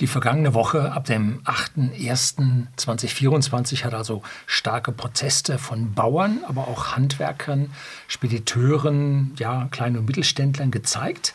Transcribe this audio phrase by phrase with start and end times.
[0.00, 7.72] Die vergangene Woche ab dem 8.01.2024 hat also starke Proteste von Bauern, aber auch Handwerkern,
[8.06, 11.34] Spediteuren, ja, kleinen und Mittelständlern gezeigt.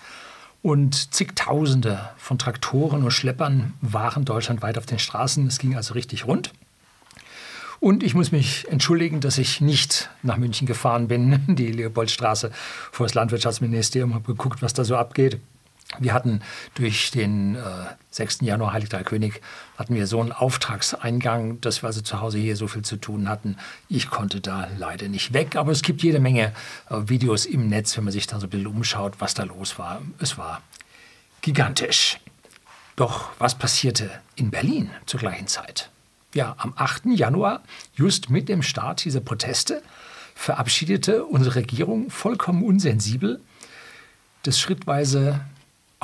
[0.61, 5.45] Und zigtausende von Traktoren und Schleppern waren deutschlandweit auf den Straßen.
[5.45, 6.53] Es ging also richtig rund.
[7.81, 12.49] Und ich muss mich entschuldigen, dass ich nicht nach München gefahren bin, die Leopoldstraße
[12.93, 15.41] vor das Landwirtschaftsministerium, habe geguckt, was da so abgeht.
[15.99, 16.41] Wir hatten
[16.75, 17.59] durch den äh,
[18.11, 18.39] 6.
[18.41, 19.41] Januar Heilig Drei König
[19.77, 23.29] hatten wir so einen Auftragseingang, dass wir also zu Hause hier so viel zu tun
[23.29, 23.57] hatten.
[23.89, 26.53] Ich konnte da leider nicht weg, aber es gibt jede Menge
[26.89, 29.77] äh, Videos im Netz, wenn man sich da so ein bisschen umschaut, was da los
[29.77, 30.01] war.
[30.19, 30.61] Es war
[31.41, 32.19] gigantisch.
[32.95, 35.89] Doch was passierte in Berlin zur gleichen Zeit?
[36.33, 37.05] Ja, am 8.
[37.15, 37.61] Januar,
[37.95, 39.83] just mit dem Start dieser Proteste,
[40.35, 43.39] verabschiedete unsere Regierung vollkommen unsensibel
[44.43, 45.39] das schrittweise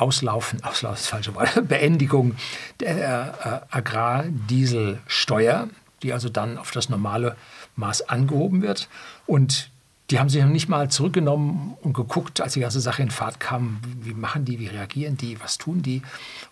[0.00, 2.36] Auslaufen, Auslaufen ist falsche Wort, Beendigung
[2.80, 5.68] der äh, Agrardieselsteuer,
[6.02, 7.36] die also dann auf das normale
[7.76, 8.88] Maß angehoben wird.
[9.26, 9.70] Und
[10.10, 13.38] die haben sich noch nicht mal zurückgenommen und geguckt, als die ganze Sache in Fahrt
[13.38, 16.02] kam, wie machen die, wie reagieren die, was tun die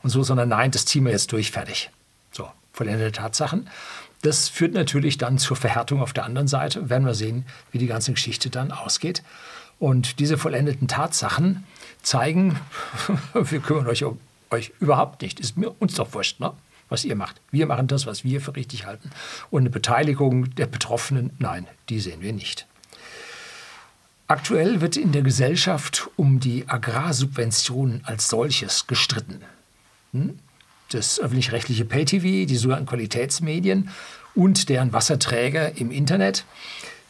[0.02, 1.90] und so, sondern nein, das ziehen wir jetzt durch, fertig.
[2.30, 3.68] So, vollendete Tatsachen.
[4.22, 6.90] Das führt natürlich dann zur Verhärtung auf der anderen Seite.
[6.90, 9.22] Werden wir sehen, wie die ganze Geschichte dann ausgeht.
[9.78, 11.64] Und diese vollendeten Tatsachen
[12.02, 12.58] zeigen,
[13.34, 14.18] wir kümmern euch um
[14.50, 15.40] euch überhaupt nicht.
[15.40, 16.52] Ist mir uns doch wurscht, ne?
[16.88, 17.40] was ihr macht.
[17.50, 19.10] Wir machen das, was wir für richtig halten.
[19.50, 22.66] Und eine Beteiligung der Betroffenen, nein, die sehen wir nicht.
[24.26, 29.40] Aktuell wird in der Gesellschaft um die Agrarsubventionen als solches gestritten.
[30.12, 30.38] Hm?
[30.90, 33.90] Das öffentlich-rechtliche Pay-TV, die sogenannten Qualitätsmedien
[34.34, 36.44] und deren Wasserträger im Internet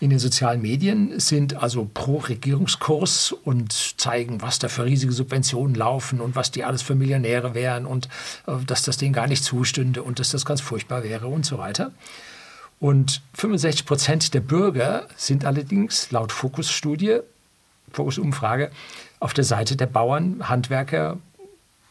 [0.00, 5.74] in den sozialen Medien sind also pro Regierungskurs und zeigen, was da für riesige Subventionen
[5.74, 8.08] laufen und was die alles für Millionäre wären und
[8.46, 11.58] äh, dass das denen gar nicht zustünde und dass das ganz furchtbar wäre und so
[11.58, 11.90] weiter.
[12.80, 17.18] Und 65 Prozent der Bürger sind allerdings laut Fokus-Studie,
[17.92, 18.70] Fokus-Umfrage,
[19.18, 21.18] auf der Seite der Bauern, Handwerker,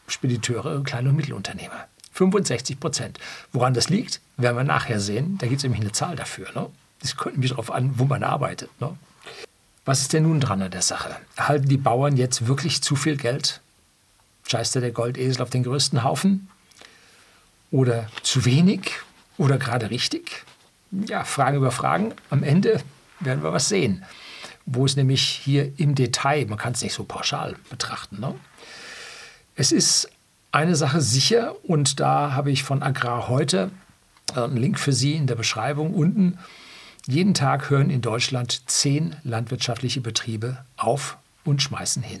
[0.06, 1.88] Spediteure, kleine und Mittelunternehmer.
[2.12, 3.18] 65 Prozent.
[3.52, 5.36] Woran das liegt, werden wir nachher sehen.
[5.38, 6.46] Da gibt es nämlich eine Zahl dafür.
[6.54, 6.70] Ne?
[7.00, 8.70] Das kommt nämlich darauf an, wo man arbeitet.
[8.80, 8.96] Ne?
[9.84, 11.16] Was ist denn nun dran an der Sache?
[11.36, 13.60] Erhalten die Bauern jetzt wirklich zu viel Geld?
[14.46, 16.48] Scheißt der Goldesel auf den größten Haufen?
[17.70, 18.92] Oder zu wenig?
[19.36, 20.44] Oder gerade richtig?
[20.90, 22.14] Ja, Fragen über Fragen.
[22.30, 22.80] Am Ende
[23.20, 24.04] werden wir was sehen.
[24.66, 28.20] Wo es nämlich hier im Detail, man kann es nicht so pauschal betrachten.
[28.20, 28.34] Ne?
[29.54, 30.10] Es ist
[30.52, 33.70] eine Sache sicher und da habe ich von Agrar heute
[34.34, 36.38] äh, einen Link für Sie in der Beschreibung unten.
[37.08, 42.20] Jeden Tag hören in Deutschland zehn landwirtschaftliche Betriebe auf und schmeißen hin.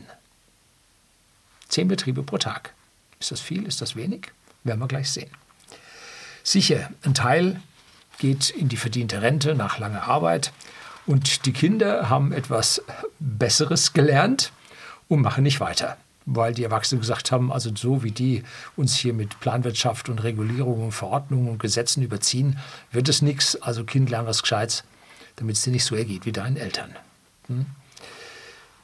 [1.68, 2.72] Zehn Betriebe pro Tag.
[3.20, 3.66] Ist das viel?
[3.66, 4.32] Ist das wenig?
[4.64, 5.28] Werden wir gleich sehen.
[6.42, 7.60] Sicher, ein Teil
[8.16, 10.54] geht in die verdiente Rente nach langer Arbeit
[11.04, 12.82] und die Kinder haben etwas
[13.18, 14.52] Besseres gelernt
[15.06, 15.98] und machen nicht weiter
[16.30, 18.42] weil die Erwachsenen gesagt haben, also so wie die
[18.76, 22.58] uns hier mit Planwirtschaft und Regulierung und Verordnungen und Gesetzen überziehen,
[22.92, 23.56] wird es nichts.
[23.56, 24.84] Also Kind, lern was Gescheites,
[25.36, 26.94] damit es dir nicht so ergeht wie deinen Eltern.
[27.46, 27.66] Hm?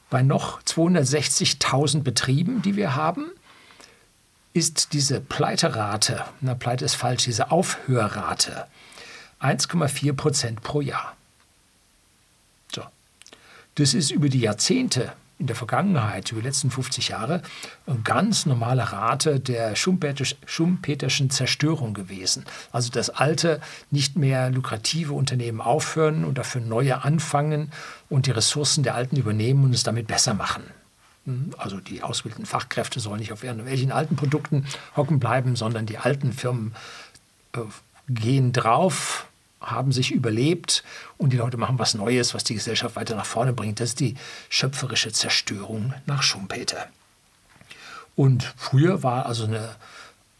[0.09, 3.27] Bei noch 260.000 Betrieben, die wir haben,
[4.54, 8.66] ist diese Pleiterate, na Pleite ist falsch, diese Aufhörrate
[9.41, 11.16] 1,4 Prozent pro Jahr.
[12.72, 12.84] So.
[13.75, 17.43] Das ist über die Jahrzehnte in der Vergangenheit, über die letzten 50 Jahre,
[17.87, 22.45] eine ganz normale Rate der schumpeterschen Zerstörung gewesen.
[22.71, 27.72] Also das alte, nicht mehr lukrative Unternehmen aufhören und dafür neue anfangen
[28.09, 30.62] und die Ressourcen der alten übernehmen und es damit besser machen.
[31.25, 34.66] Hm, also die ausgebildeten Fachkräfte sollen nicht auf irgendwelchen alten Produkten
[34.97, 36.75] hocken bleiben, sondern die alten Firmen
[37.55, 37.61] äh,
[38.09, 39.27] gehen drauf,
[39.65, 40.85] haben sich überlebt
[41.17, 43.81] und die Leute machen was Neues, was die Gesellschaft weiter nach vorne bringt.
[43.81, 44.17] Das ist die
[44.49, 46.89] schöpferische Zerstörung nach Schumpeter.
[48.17, 49.75] Und früher war also eine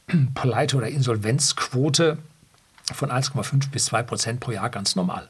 [0.35, 2.19] Pleite- oder Insolvenzquote
[2.93, 5.29] von 1,5 bis 2 Prozent pro Jahr ganz normal.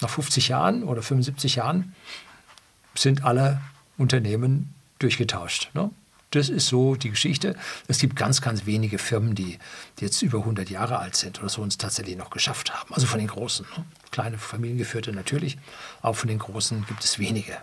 [0.00, 1.94] Nach 50 Jahren oder 75 Jahren
[2.94, 3.60] sind alle
[3.98, 5.70] Unternehmen durchgetauscht.
[5.74, 5.90] Ne?
[6.30, 7.56] Das ist so die Geschichte.
[7.88, 9.58] Es gibt ganz, ganz wenige Firmen, die,
[9.98, 12.94] die jetzt über 100 Jahre alt sind oder so uns tatsächlich noch geschafft haben.
[12.94, 13.66] Also von den Großen.
[13.76, 13.84] Ne?
[14.12, 15.58] Kleine familiengeführte natürlich,
[16.02, 17.56] aber von den Großen gibt es wenige.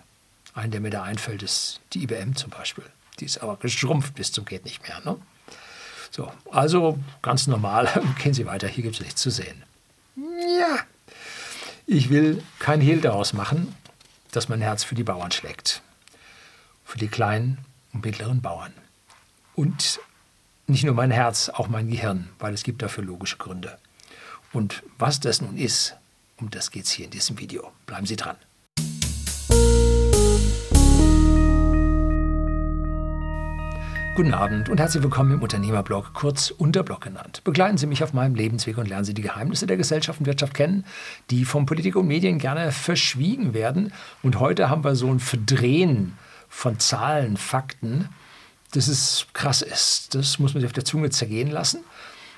[0.54, 2.84] Ein, der mir da einfällt, ist die IBM zum Beispiel.
[3.20, 5.00] Die ist aber geschrumpft bis zum geht nicht mehr.
[5.06, 5.18] Ne?
[6.12, 7.90] So, also ganz normal,
[8.24, 9.64] gehen Sie weiter, hier gibt es nichts zu sehen.
[10.16, 10.80] Ja,
[11.86, 13.76] ich will kein Hehl daraus machen,
[14.32, 15.82] dass mein Herz für die Bauern schlägt.
[16.84, 17.60] Für die kleinen
[17.94, 18.74] und mittleren Bauern.
[19.56, 20.00] Und
[20.68, 23.78] nicht nur mein Herz, auch mein Gehirn, weil es gibt dafür logische Gründe.
[24.54, 25.96] Und was das nun ist,
[26.38, 27.72] um das geht es hier in diesem Video.
[27.86, 28.38] Bleiben Sie dran.
[34.18, 37.44] Guten Abend und herzlich willkommen im Unternehmerblog, kurz Unterblog genannt.
[37.44, 40.56] Begleiten Sie mich auf meinem Lebensweg und lernen Sie die Geheimnisse der Gesellschaft und Wirtschaft
[40.56, 40.86] kennen,
[41.30, 43.94] die von Politik und Medien gerne verschwiegen werden.
[44.24, 46.18] Und heute haben wir so ein Verdrehen
[46.50, 48.10] von Zahlen, Fakten,
[48.72, 50.14] das ist krass ist.
[50.16, 51.84] Das muss man sich auf der Zunge zergehen lassen.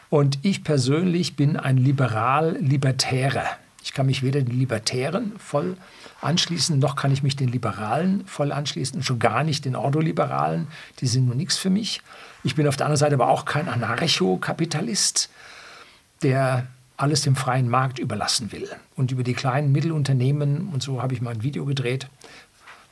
[0.09, 3.45] Und ich persönlich bin ein Liberal-Libertärer.
[3.83, 5.77] Ich kann mich weder den Libertären voll
[6.21, 10.67] anschließen, noch kann ich mich den Liberalen voll anschließen und schon gar nicht den Ordoliberalen.
[10.99, 12.01] Die sind nur nichts für mich.
[12.43, 15.29] Ich bin auf der anderen Seite aber auch kein Anarchokapitalist,
[16.21, 16.67] der
[16.97, 18.67] alles dem freien Markt überlassen will.
[18.95, 22.09] Und über die kleinen Mittelunternehmen, und so habe ich mal ein Video gedreht,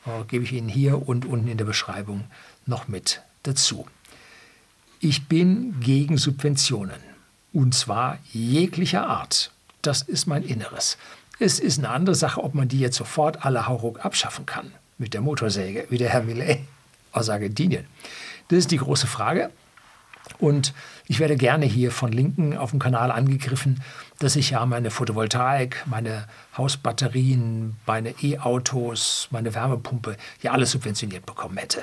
[0.07, 2.25] äh, gebe ich Ihnen hier und unten in der Beschreibung
[2.65, 3.86] noch mit dazu.
[5.00, 7.00] Ich bin gegen Subventionen.
[7.54, 9.51] Und zwar jeglicher Art.
[9.81, 10.98] Das ist mein Inneres.
[11.39, 14.71] Es ist eine andere Sache, ob man die jetzt sofort alle Hauruck abschaffen kann.
[14.98, 16.59] Mit der Motorsäge, wie der Herr Millet
[17.12, 17.86] aus Argentinien.
[18.48, 19.51] Das ist die große Frage.
[20.39, 20.74] Und
[21.07, 23.81] ich werde gerne hier von Linken auf dem Kanal angegriffen,
[24.19, 31.57] dass ich ja meine Photovoltaik, meine Hausbatterien, meine E-Autos, meine Wärmepumpe ja alles subventioniert bekommen
[31.57, 31.81] hätte.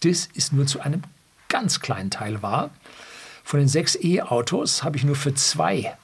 [0.00, 1.02] Das ist nur zu einem
[1.48, 2.70] ganz kleinen Teil wahr.
[3.44, 5.96] Von den sechs E-Autos habe ich nur für zwei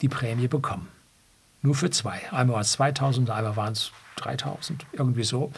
[0.00, 0.88] die Prämie bekommen.
[1.62, 2.20] Nur für zwei.
[2.30, 5.52] Einmal waren es 2000, einmal waren es 3000, irgendwie so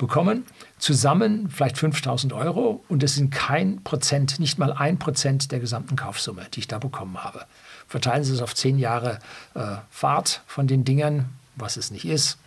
[0.00, 0.44] bekommen.
[0.78, 5.94] Zusammen vielleicht 5000 Euro und das sind kein Prozent, nicht mal ein Prozent der gesamten
[5.94, 7.44] Kaufsumme, die ich da bekommen habe.
[7.86, 9.18] Verteilen Sie es auf zehn Jahre
[9.54, 11.26] äh, Fahrt von den Dingern,
[11.56, 12.38] was es nicht ist.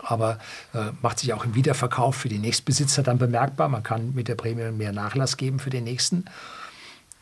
[0.00, 0.38] Aber
[0.72, 3.68] äh, macht sich auch im Wiederverkauf für die Nächstbesitzer dann bemerkbar.
[3.68, 6.24] Man kann mit der Prämie mehr Nachlass geben für den nächsten.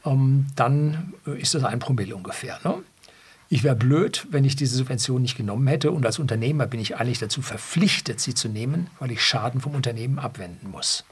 [0.05, 2.59] Ähm, dann äh, ist das ein Promille ungefähr.
[2.65, 2.83] Ne?
[3.53, 5.93] Ich wäre blöd, wenn ich diese Subvention nicht genommen hätte.
[5.93, 9.75] Und als Unternehmer bin ich eigentlich dazu verpflichtet, sie zu nehmen, weil ich Schaden vom
[9.75, 11.05] Unternehmen abwenden muss.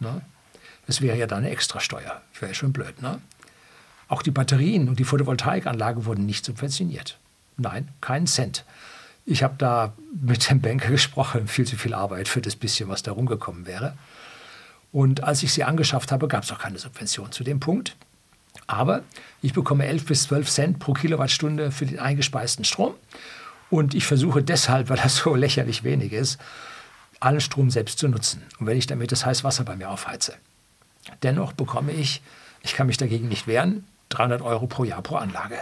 [0.00, 0.22] Ne?
[0.88, 2.20] Das wäre ja dann eine Extrasteuer.
[2.40, 3.00] Wäre ja schon blöd.
[3.00, 3.20] Ne?
[4.08, 7.20] Auch die Batterien und die Photovoltaikanlage wurden nicht subventioniert.
[7.58, 8.64] Nein, keinen Cent.
[9.24, 13.04] Ich habe da mit dem Banker gesprochen, viel zu viel Arbeit für das bisschen, was
[13.04, 13.96] da rumgekommen wäre.
[14.90, 17.94] Und als ich sie angeschafft habe, gab es auch keine Subvention zu dem Punkt.
[18.66, 19.02] Aber
[19.40, 22.94] ich bekomme 11 bis 12 Cent pro Kilowattstunde für den eingespeisten Strom.
[23.70, 26.38] Und ich versuche deshalb, weil das so lächerlich wenig ist,
[27.20, 28.42] allen Strom selbst zu nutzen.
[28.58, 30.34] Und wenn ich damit das heiße Wasser bei mir aufheize.
[31.22, 32.22] Dennoch bekomme ich,
[32.62, 35.58] ich kann mich dagegen nicht wehren, 300 Euro pro Jahr pro Anlage.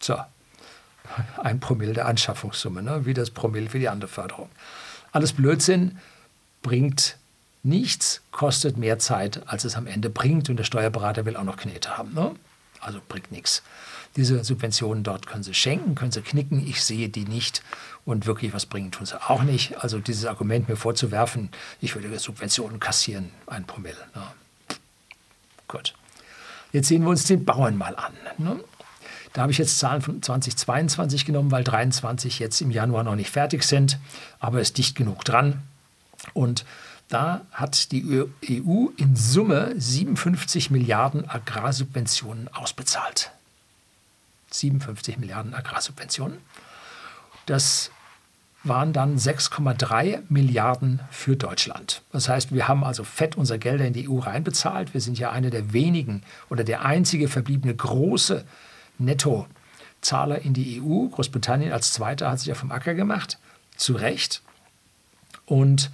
[0.00, 0.16] So,
[1.42, 3.06] ein Promille der Anschaffungssumme, ne?
[3.06, 4.48] wie das Promille für die andere Förderung.
[5.12, 5.98] Alles Blödsinn
[6.62, 7.16] bringt
[7.66, 11.56] Nichts kostet mehr Zeit, als es am Ende bringt und der Steuerberater will auch noch
[11.56, 12.14] Knete haben.
[12.14, 12.32] Ne?
[12.80, 13.64] Also bringt nichts.
[14.14, 16.64] Diese Subventionen dort können Sie schenken, können Sie knicken.
[16.64, 17.64] Ich sehe die nicht
[18.04, 19.82] und wirklich was bringen tun sie auch nicht.
[19.82, 23.98] Also dieses Argument mir vorzuwerfen, ich würde Subventionen kassieren, ein Promille.
[24.14, 24.22] Ne?
[25.66, 25.94] Gut.
[26.70, 28.12] Jetzt sehen wir uns den Bauern mal an.
[28.38, 28.60] Ne?
[29.32, 33.30] Da habe ich jetzt Zahlen von 2022 genommen, weil 23 jetzt im Januar noch nicht
[33.30, 33.98] fertig sind,
[34.38, 35.64] aber ist dicht genug dran.
[36.32, 36.64] Und
[37.08, 38.24] da hat die
[38.64, 43.30] EU in Summe 57 Milliarden Agrarsubventionen ausbezahlt.
[44.50, 46.38] 57 Milliarden Agrarsubventionen.
[47.46, 47.90] Das
[48.64, 52.02] waren dann 6,3 Milliarden für Deutschland.
[52.10, 54.92] Das heißt, wir haben also fett unser Gelder in die EU reinbezahlt.
[54.92, 58.44] Wir sind ja eine der wenigen oder der einzige verbliebene große
[58.98, 61.06] Nettozahler in die EU.
[61.06, 63.38] Großbritannien als Zweiter hat sich ja vom Acker gemacht,
[63.76, 64.42] zu Recht.
[65.44, 65.92] Und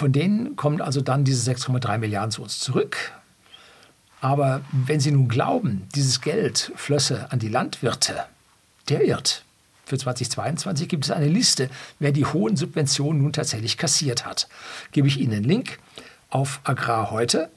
[0.00, 3.12] von denen kommen also dann diese 6,3 Milliarden zu uns zurück.
[4.22, 8.24] Aber wenn Sie nun glauben, dieses Geld flösse an die Landwirte,
[8.88, 9.44] der irrt.
[9.84, 14.48] Für 2022 gibt es eine Liste, wer die hohen Subventionen nun tatsächlich kassiert hat.
[14.92, 15.78] Gebe ich Ihnen einen Link
[16.30, 17.50] auf Agrar heute.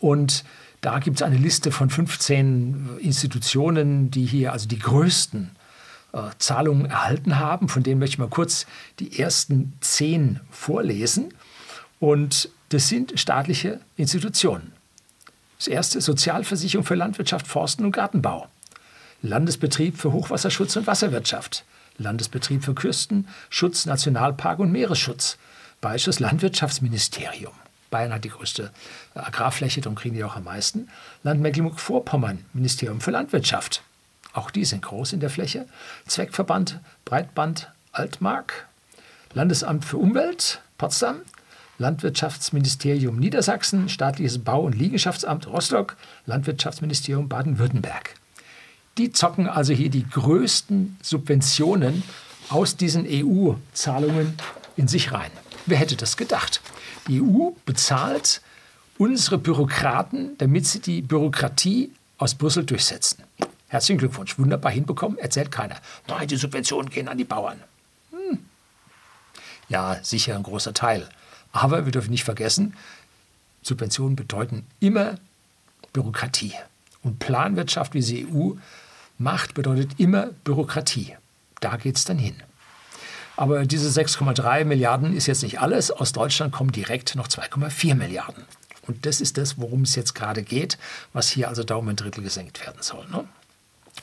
[0.00, 0.44] Und
[0.82, 5.56] da gibt es eine Liste von 15 Institutionen, die hier also die größten
[6.38, 7.68] Zahlungen erhalten haben.
[7.68, 8.66] Von denen möchte ich mal kurz
[8.98, 11.34] die ersten zehn vorlesen.
[12.00, 14.72] Und das sind staatliche Institutionen.
[15.58, 18.46] Das erste Sozialversicherung für Landwirtschaft, Forsten und Gartenbau.
[19.22, 21.64] Landesbetrieb für Hochwasserschutz und Wasserwirtschaft.
[21.96, 25.36] Landesbetrieb für Küstenschutz, Nationalpark und Meeresschutz.
[25.80, 27.52] Bayerisches Landwirtschaftsministerium.
[27.90, 28.70] Bayern hat die größte
[29.14, 30.88] Agrarfläche, darum kriegen die auch am meisten.
[31.22, 33.82] Land Mecklenburg-Vorpommern, Ministerium für Landwirtschaft.
[34.32, 35.66] Auch die sind groß in der Fläche.
[36.06, 38.66] Zweckverband Breitband Altmark,
[39.32, 41.22] Landesamt für Umwelt Potsdam,
[41.78, 48.14] Landwirtschaftsministerium Niedersachsen, staatliches Bau- und Liegenschaftsamt Rostock, Landwirtschaftsministerium Baden-Württemberg.
[48.98, 52.02] Die zocken also hier die größten Subventionen
[52.48, 54.34] aus diesen EU-Zahlungen
[54.76, 55.30] in sich rein.
[55.66, 56.60] Wer hätte das gedacht?
[57.06, 58.40] Die EU bezahlt
[58.98, 63.22] unsere Bürokraten, damit sie die Bürokratie aus Brüssel durchsetzen.
[63.68, 65.76] Herzlichen Glückwunsch, wunderbar hinbekommen, erzählt keiner.
[66.06, 67.62] Nein, die Subventionen gehen an die Bauern.
[68.10, 68.38] Hm.
[69.68, 71.08] Ja, sicher ein großer Teil.
[71.52, 72.74] Aber wir dürfen nicht vergessen,
[73.62, 75.16] Subventionen bedeuten immer
[75.92, 76.54] Bürokratie.
[77.02, 78.52] Und Planwirtschaft, wie sie EU
[79.18, 81.16] macht, bedeutet immer Bürokratie.
[81.60, 82.36] Da geht es dann hin.
[83.36, 85.90] Aber diese 6,3 Milliarden ist jetzt nicht alles.
[85.90, 88.44] Aus Deutschland kommen direkt noch 2,4 Milliarden.
[88.82, 90.78] Und das ist das, worum es jetzt gerade geht,
[91.12, 93.06] was hier also da um ein Drittel gesenkt werden soll.
[93.08, 93.28] Ne?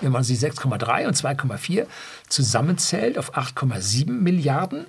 [0.01, 1.85] Wenn man sie 6,3 und 2,4
[2.27, 4.85] zusammenzählt auf 8,7 Milliarden,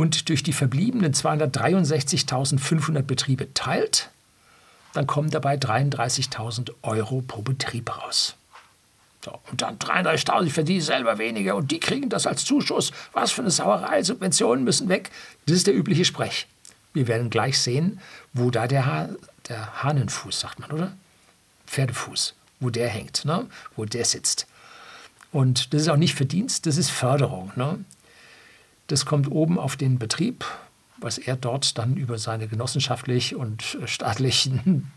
[0.00, 4.10] und durch die verbliebenen 263.500 Betriebe teilt,
[4.92, 8.36] dann kommen dabei 33.000 Euro pro Betrieb raus.
[9.24, 12.92] So, und dann 33.000, ich verdiene selber weniger und die kriegen das als Zuschuss.
[13.12, 15.10] Was für eine Sauerei, Subventionen müssen weg.
[15.46, 16.46] Das ist der übliche Sprech.
[16.94, 18.00] Wir werden gleich sehen,
[18.32, 19.08] wo da der, ha
[19.48, 20.92] der Hahnenfuß, sagt man, oder?
[21.66, 23.46] Pferdefuß, wo der hängt, ne?
[23.76, 24.46] wo der sitzt.
[25.32, 27.52] Und das ist auch nicht Verdienst, das ist Förderung.
[27.56, 27.84] Ne?
[28.86, 30.44] Das kommt oben auf den Betrieb,
[30.98, 34.90] was er dort dann über seine genossenschaftlich und staatlichen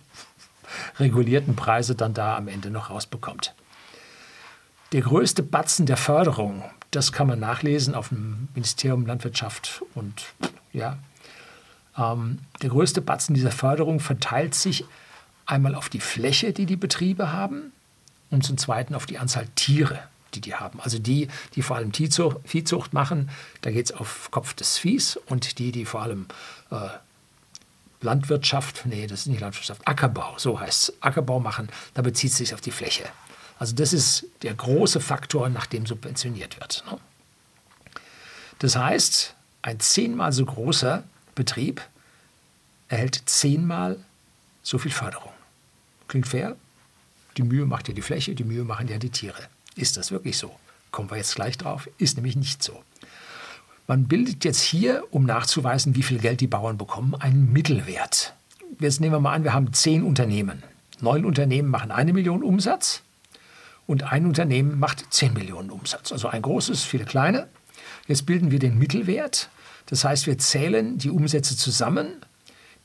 [1.00, 3.53] regulierten Preise dann da am Ende noch rausbekommt.
[4.91, 10.25] Der größte Batzen der Förderung, das kann man nachlesen auf dem Ministerium Landwirtschaft und
[10.72, 10.98] ja,
[11.98, 14.86] ähm, der größte Batzen dieser Förderung verteilt sich
[15.45, 17.71] einmal auf die Fläche, die die Betriebe haben
[18.29, 20.00] und zum Zweiten auf die Anzahl Tiere,
[20.33, 20.79] die die haben.
[20.81, 23.29] Also die, die vor allem Viehzucht, machen,
[23.62, 26.27] da geht es auf Kopf des Viehs und die, die vor allem
[26.71, 26.89] äh,
[28.01, 32.38] Landwirtschaft, nee, das ist nicht Landwirtschaft, Ackerbau, so heißt es, Ackerbau machen, da bezieht es
[32.38, 33.05] sich auf die Fläche.
[33.59, 36.83] Also das ist der große Faktor, nach dem subventioniert wird.
[36.89, 36.97] Ne?
[38.59, 41.03] Das heißt, ein zehnmal so großer
[41.35, 41.81] Betrieb
[42.88, 43.97] erhält zehnmal
[44.62, 45.32] so viel Förderung.
[46.13, 46.55] Klingt fair?
[47.38, 49.48] Die Mühe macht ja die Fläche, die Mühe machen ja die Tiere.
[49.75, 50.51] Ist das wirklich so?
[50.91, 51.89] Kommen wir jetzt gleich drauf.
[51.98, 52.84] Ist nämlich nicht so.
[53.88, 58.36] Man bildet jetzt hier, um nachzuweisen, wie viel Geld die Bauern bekommen, einen Mittelwert.
[58.79, 60.62] Jetzt nehmen wir mal an, wir haben zehn Unternehmen.
[61.01, 63.01] Neun Unternehmen machen eine Million Umsatz
[63.88, 66.12] und ein Unternehmen macht zehn Millionen Umsatz.
[66.12, 67.48] Also ein großes, viele kleine.
[68.08, 69.50] Jetzt bilden wir den Mittelwert.
[69.88, 72.17] Das heißt, wir zählen die Umsätze zusammen,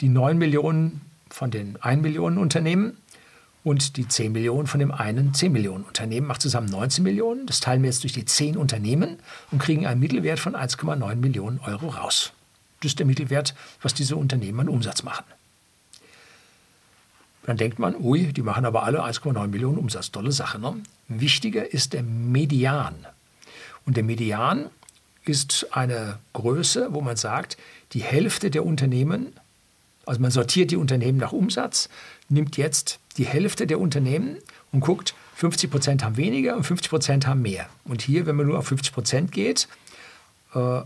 [0.01, 2.97] die neun Millionen von den ein Millionen Unternehmen
[3.69, 7.45] und die 10 Millionen von dem einen 10 Millionen Unternehmen macht zusammen 19 Millionen.
[7.45, 9.19] Das teilen wir jetzt durch die 10 Unternehmen
[9.51, 12.33] und kriegen einen Mittelwert von 1,9 Millionen Euro raus.
[12.81, 15.25] Das ist der Mittelwert, was diese Unternehmen an Umsatz machen.
[17.43, 20.11] Dann denkt man, ui, die machen aber alle 1,9 Millionen Umsatz.
[20.11, 20.59] Tolle Sache.
[20.59, 20.83] Ne?
[21.09, 22.95] Wichtiger ist der Median.
[23.85, 24.71] Und der Median
[25.25, 27.59] ist eine Größe, wo man sagt,
[27.93, 29.35] die Hälfte der Unternehmen,
[30.07, 31.91] also man sortiert die Unternehmen nach Umsatz,
[32.29, 34.39] nimmt jetzt die Hälfte der Unternehmen
[34.73, 37.69] und guckt, 50 Prozent haben weniger und 50 Prozent haben mehr.
[37.85, 39.69] Und hier, wenn man nur auf 50 Prozent geht,
[40.55, 40.81] äh,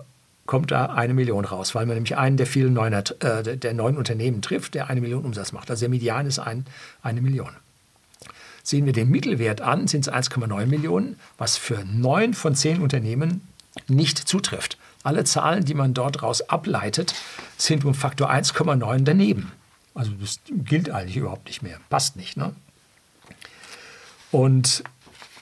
[0.47, 3.97] kommt da eine Million raus, weil man nämlich einen der vielen neuen, äh, der neuen
[3.97, 5.71] Unternehmen trifft, der eine Million Umsatz macht.
[5.71, 6.67] Also der Median ist ein,
[7.03, 7.51] eine Million.
[8.63, 13.41] Sehen wir den Mittelwert an, sind es 1,9 Millionen, was für neun von zehn Unternehmen
[13.89, 14.79] nicht zutrifft.
[15.03, 17.15] Alle Zahlen, die man dort raus ableitet,
[17.57, 19.51] sind um Faktor 1,9 daneben.
[19.95, 22.37] Also das gilt eigentlich überhaupt nicht mehr, passt nicht.
[22.37, 22.55] Ne?
[24.31, 24.83] Und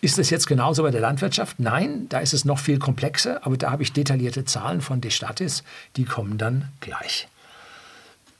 [0.00, 1.61] ist das jetzt genauso bei der Landwirtschaft?
[1.61, 5.62] Nein, da ist es noch viel komplexer, aber da habe ich detaillierte Zahlen von Destatis,
[5.97, 7.28] die kommen dann gleich.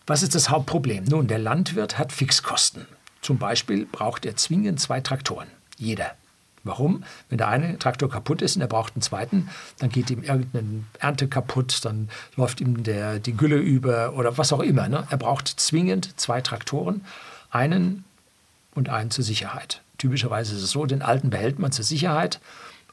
[0.07, 1.05] Was ist das Hauptproblem?
[1.05, 2.87] Nun, der Landwirt hat Fixkosten.
[3.21, 5.49] Zum Beispiel braucht er zwingend zwei Traktoren.
[5.76, 6.17] Jeder.
[6.62, 7.05] Warum?
[7.29, 9.49] Wenn der eine Traktor kaputt ist und er braucht einen zweiten,
[9.79, 14.52] dann geht ihm irgendeine Ernte kaputt, dann läuft ihm der, die Gülle über oder was
[14.52, 14.88] auch immer.
[14.88, 15.07] Ne?
[15.09, 17.05] Er braucht zwingend zwei Traktoren,
[17.50, 18.05] einen
[18.75, 19.81] und einen zur Sicherheit.
[19.97, 22.40] Typischerweise ist es so, den alten behält man zur Sicherheit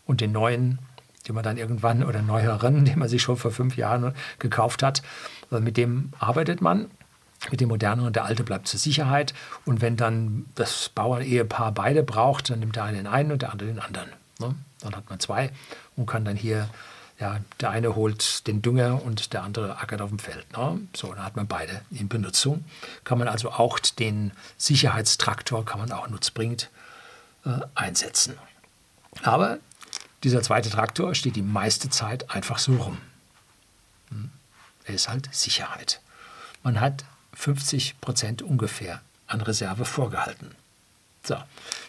[0.06, 0.80] und den neuen,
[1.28, 5.02] den man dann irgendwann oder neueren, den man sich schon vor fünf Jahren gekauft hat,
[5.50, 6.88] mit dem arbeitet man
[7.52, 9.34] mit dem Modernen und der Alte bleibt zur Sicherheit.
[9.66, 13.52] Und wenn dann das Bauernehepaar beide braucht, dann nimmt der eine den einen und der
[13.52, 14.10] andere den anderen.
[14.40, 14.56] Ne?
[14.82, 15.52] Dann hat man zwei
[15.96, 16.70] und kann dann hier,
[17.20, 20.46] ja, der eine holt den Dünger und der andere ackert auf dem Feld.
[20.56, 20.80] Ne?
[20.96, 22.66] So, dann hat man beide in Benutzung.
[23.04, 26.70] Kann man also auch den Sicherheitstraktor, kann man auch nutzbringend
[27.46, 28.38] äh, einsetzen.
[29.24, 29.60] Aber
[30.24, 32.98] dieser zweite Traktor steht die meiste Zeit einfach so rum.
[34.10, 34.32] Hm?
[34.86, 36.02] Er ist halt Sicherheit.
[36.64, 37.04] Man hat
[37.38, 40.56] 50 Prozent ungefähr an Reserve vorgehalten.
[41.24, 41.36] So,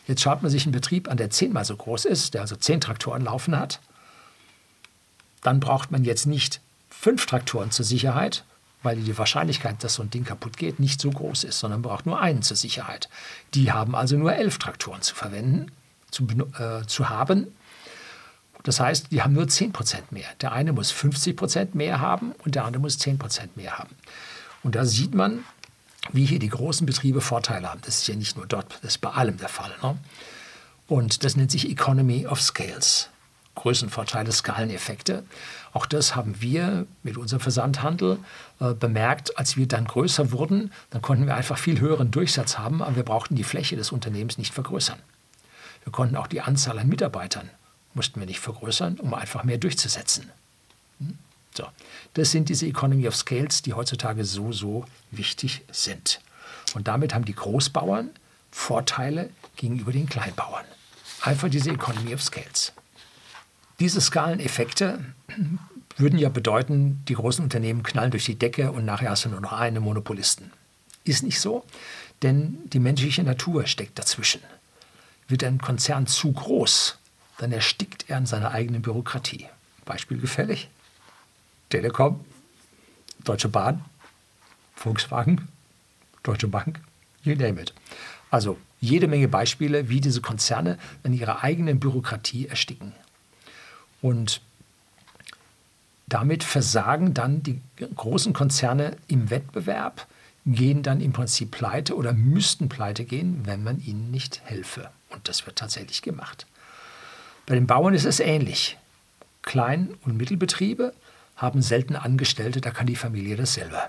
[0.07, 2.81] jetzt schaut man sich einen Betrieb an, der zehnmal so groß ist, der also zehn
[2.81, 3.81] Traktoren laufen hat.
[5.43, 8.45] Dann braucht man jetzt nicht fünf Traktoren zur Sicherheit,
[8.83, 12.05] weil die Wahrscheinlichkeit, dass so ein Ding kaputt geht, nicht so groß ist, sondern braucht
[12.05, 13.09] nur einen zur Sicherheit.
[13.55, 15.71] Die haben also nur elf Traktoren zu verwenden,
[16.11, 16.27] zu,
[16.59, 17.47] äh, zu haben.
[18.65, 20.29] Das heißt, die haben nur 10% mehr.
[20.43, 23.95] Der eine muss 50% mehr haben und der andere muss 10% mehr haben.
[24.63, 25.45] Und da sieht man,
[26.13, 27.81] wie hier die großen Betriebe Vorteile haben.
[27.85, 29.73] Das ist ja nicht nur dort, das ist bei allem der Fall.
[29.83, 29.97] Ne?
[30.87, 33.11] Und das nennt sich Economy of Scales.
[33.55, 35.25] Größenvorteile, Skaleneffekte.
[35.73, 38.19] Auch das haben wir mit unserem Versandhandel
[38.61, 39.37] äh, bemerkt.
[39.37, 43.03] Als wir dann größer wurden, dann konnten wir einfach viel höheren Durchsatz haben, aber wir
[43.03, 44.99] brauchten die Fläche des Unternehmens nicht vergrößern.
[45.83, 47.51] Wir konnten auch die Anzahl an Mitarbeitern,
[47.95, 50.31] mussten wir nicht vergrößern, um einfach mehr durchzusetzen.
[51.57, 51.67] So,
[52.15, 56.21] das sind diese Economy of Scales, die heutzutage so, so wichtig sind.
[56.75, 58.11] Und damit haben die Großbauern
[58.51, 60.65] Vorteile gegenüber den Kleinbauern.
[61.23, 62.73] Einfach diese Economy of Scales.
[63.81, 65.05] Diese Skaleneffekte
[65.97, 69.41] würden ja bedeuten, die großen Unternehmen knallen durch die Decke und nachher hast du nur
[69.41, 70.53] noch einen Monopolisten.
[71.05, 71.65] Ist nicht so,
[72.23, 74.43] denn die menschliche Natur steckt dazwischen.
[75.27, 76.99] Wird ein Konzern zu groß,
[77.39, 79.47] dann erstickt er in seiner eigenen Bürokratie.
[79.85, 80.69] Beispiel gefällig?
[81.69, 82.25] Telekom,
[83.25, 83.85] Deutsche Bahn,
[84.75, 85.49] Volkswagen,
[86.23, 86.81] Deutsche Bank,
[87.23, 87.75] you name it.
[88.31, 92.93] Also jede Menge Beispiele, wie diese Konzerne in ihrer eigenen Bürokratie ersticken.
[94.01, 94.41] Und
[96.07, 97.61] damit versagen dann die
[97.95, 100.07] großen Konzerne im Wettbewerb,
[100.47, 104.91] gehen dann im Prinzip pleite oder müssten pleite gehen, wenn man ihnen nicht helfe.
[105.11, 106.47] Und das wird tatsächlich gemacht.
[107.45, 108.79] Bei den Bauern ist es ähnlich.
[109.43, 110.95] Klein- und Mittelbetriebe
[111.39, 113.89] haben selten Angestellte, da kann die Familie das selber.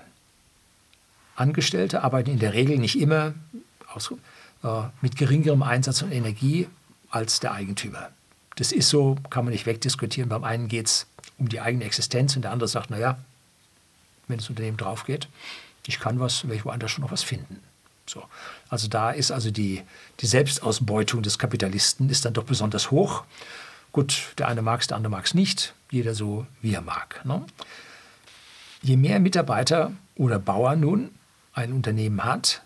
[1.36, 3.34] Angestellte arbeiten in der Regel nicht immer
[3.92, 4.12] aus,
[4.62, 6.68] äh, mit geringerem Einsatz von Energie
[7.10, 8.10] als der Eigentümer.
[8.56, 10.28] Das ist so, kann man nicht wegdiskutieren.
[10.28, 11.06] Beim einen geht es
[11.38, 13.18] um die eigene Existenz und der andere sagt, naja,
[14.28, 15.28] wenn das Unternehmen drauf geht,
[15.86, 17.60] ich kann was, werde ich woanders schon noch was finden.
[18.06, 18.22] So.
[18.68, 19.82] Also da ist also die,
[20.20, 23.24] die Selbstausbeutung des Kapitalisten ist dann doch besonders hoch.
[23.92, 25.74] Gut, der eine mag es, der andere mag es nicht.
[25.90, 27.24] Jeder so, wie er mag.
[27.24, 27.44] Ne?
[28.82, 31.10] Je mehr Mitarbeiter oder Bauer nun
[31.52, 32.62] ein Unternehmen hat,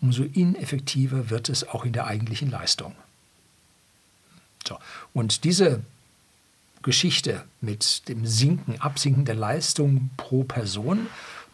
[0.00, 2.94] umso ineffektiver wird es auch in der eigentlichen Leistung.
[4.66, 4.78] So.
[5.12, 5.82] Und diese
[6.82, 11.06] Geschichte mit dem Sinken, Absinken der Leistung pro Person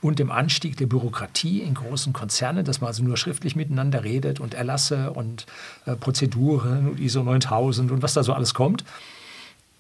[0.03, 4.41] und dem Anstieg der Bürokratie in großen Konzernen, dass man also nur schriftlich miteinander redet
[4.41, 5.47] und Erlasse und
[5.87, 8.85] äh, Prozeduren und ISO 9000 und was da so alles kommt,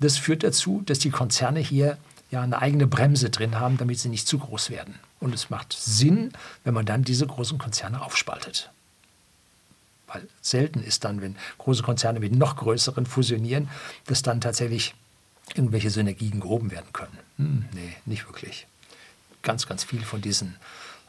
[0.00, 1.98] das führt dazu, dass die Konzerne hier
[2.30, 4.94] ja eine eigene Bremse drin haben, damit sie nicht zu groß werden.
[5.20, 6.32] Und es macht Sinn,
[6.64, 8.70] wenn man dann diese großen Konzerne aufspaltet.
[10.06, 13.68] Weil selten ist dann, wenn große Konzerne mit noch größeren fusionieren,
[14.06, 14.94] dass dann tatsächlich
[15.54, 17.18] irgendwelche Synergien gehoben werden können.
[17.36, 18.66] Hm, nee, nicht wirklich.
[19.42, 20.56] Ganz, ganz viel von diesen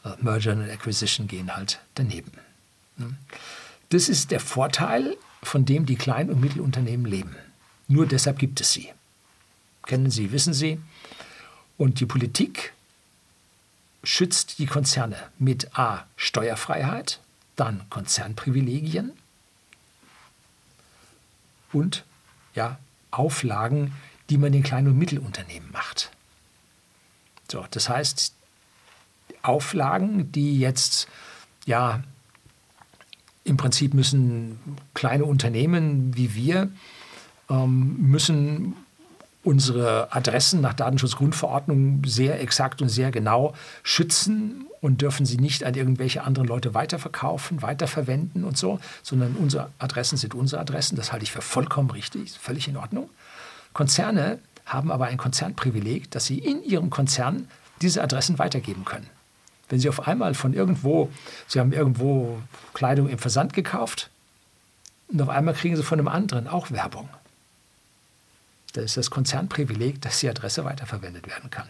[0.04, 2.32] äh, Merger und Acquisition gehen halt daneben.
[2.98, 3.16] Hm.
[3.90, 7.36] Das ist der Vorteil, von dem die Klein- und Mittelunternehmen leben.
[7.92, 8.90] Nur deshalb gibt es sie.
[9.84, 10.80] Kennen Sie, wissen Sie.
[11.76, 12.72] Und die Politik
[14.02, 16.06] schützt die Konzerne mit A.
[16.16, 17.20] Steuerfreiheit,
[17.54, 19.12] dann Konzernprivilegien
[21.74, 22.04] und
[22.54, 22.78] ja,
[23.10, 23.92] Auflagen,
[24.30, 26.10] die man den Klein- und Mittelunternehmen macht.
[27.50, 28.32] So, das heißt,
[29.42, 31.08] Auflagen, die jetzt
[31.66, 32.02] ja
[33.44, 36.70] im Prinzip müssen kleine Unternehmen wie wir
[37.52, 38.74] ähm, müssen
[39.44, 45.74] unsere Adressen nach Datenschutzgrundverordnung sehr exakt und sehr genau schützen und dürfen sie nicht an
[45.74, 50.96] irgendwelche anderen Leute weiterverkaufen, weiterverwenden und so, sondern unsere Adressen sind unsere Adressen.
[50.96, 53.10] Das halte ich für vollkommen richtig, völlig in Ordnung.
[53.72, 57.48] Konzerne haben aber ein Konzernprivileg, dass sie in ihrem Konzern
[57.80, 59.08] diese Adressen weitergeben können.
[59.68, 61.10] Wenn Sie auf einmal von irgendwo,
[61.48, 62.38] Sie haben irgendwo
[62.74, 64.10] Kleidung im Versand gekauft
[65.08, 67.08] und auf einmal kriegen Sie von einem anderen auch Werbung
[68.72, 71.68] das ist das Konzernprivileg, dass die Adresse weiterverwendet werden kann.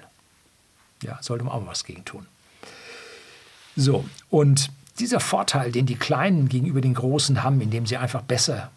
[1.03, 2.27] Ja, sollte man auch was gegen tun.
[3.75, 8.71] So, und dieser Vorteil, den die Kleinen gegenüber den Großen haben, indem sie einfach besser,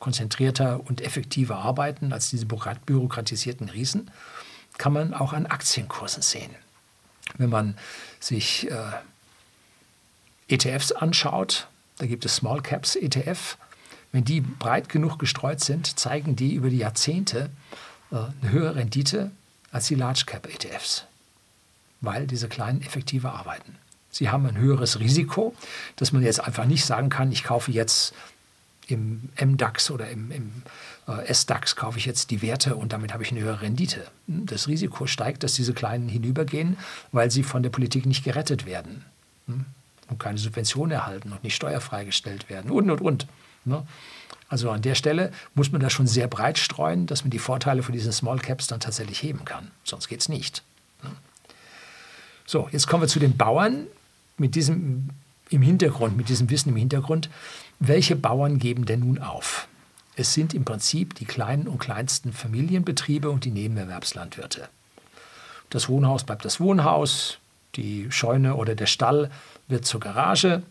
[0.00, 4.10] konzentrierter und effektiver arbeiten als diese bürokratisierten Riesen,
[4.76, 6.50] kann man auch an Aktienkursen sehen.
[7.38, 7.76] Wenn man
[8.18, 8.74] sich äh,
[10.48, 13.56] ETFs anschaut, da gibt es Small Caps ETF,
[14.12, 17.50] wenn die breit genug gestreut sind, zeigen die über die Jahrzehnte
[18.10, 19.30] äh, eine höhere Rendite
[19.70, 21.04] als die Large Cap ETFs,
[22.00, 23.76] weil diese kleinen effektiver arbeiten.
[24.10, 25.54] Sie haben ein höheres Risiko,
[25.96, 28.12] dass man jetzt einfach nicht sagen kann, ich kaufe jetzt
[28.86, 30.52] im MDAX oder im, im
[31.08, 34.06] äh, SDAX kaufe ich jetzt die Werte und damit habe ich eine höhere Rendite.
[34.28, 36.76] Hm, das Risiko steigt, dass diese Kleinen hinübergehen,
[37.10, 39.04] weil sie von der Politik nicht gerettet werden
[39.46, 39.64] hm,
[40.10, 43.26] und keine Subventionen erhalten und nicht steuerfrei gestellt werden und, und, und.
[43.64, 43.86] Ne?
[44.48, 47.82] Also an der Stelle muss man das schon sehr breit streuen, dass man die Vorteile
[47.82, 49.70] von diesen Small Caps dann tatsächlich heben kann.
[49.84, 50.62] Sonst geht es nicht.
[51.02, 51.10] Ne?
[52.46, 53.86] So, jetzt kommen wir zu den Bauern
[54.36, 55.10] mit diesem
[55.52, 57.28] im Hintergrund, mit diesem Wissen im Hintergrund.
[57.78, 59.68] Welche Bauern geben denn nun auf?
[60.16, 64.68] Es sind im Prinzip die kleinen und kleinsten Familienbetriebe und die Nebenerwerbslandwirte.
[65.70, 67.38] Das Wohnhaus bleibt das Wohnhaus,
[67.76, 69.30] die Scheune oder der Stall
[69.68, 70.62] wird zur Garage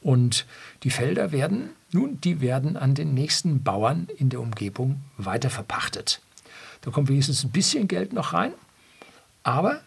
[0.00, 0.46] und
[0.82, 6.20] die Felder werden, nun, die werden an den nächsten Bauern in der Umgebung weiterverpachtet.
[6.80, 8.52] Da kommt wenigstens ein bisschen Geld noch rein,
[9.42, 9.80] aber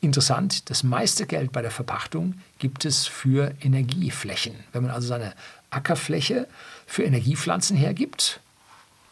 [0.00, 4.54] interessant, das meiste Geld bei der Verpachtung gibt es für Energieflächen.
[4.72, 5.34] Wenn man also seine
[5.70, 6.48] Ackerfläche
[6.86, 8.40] für Energiepflanzen hergibt,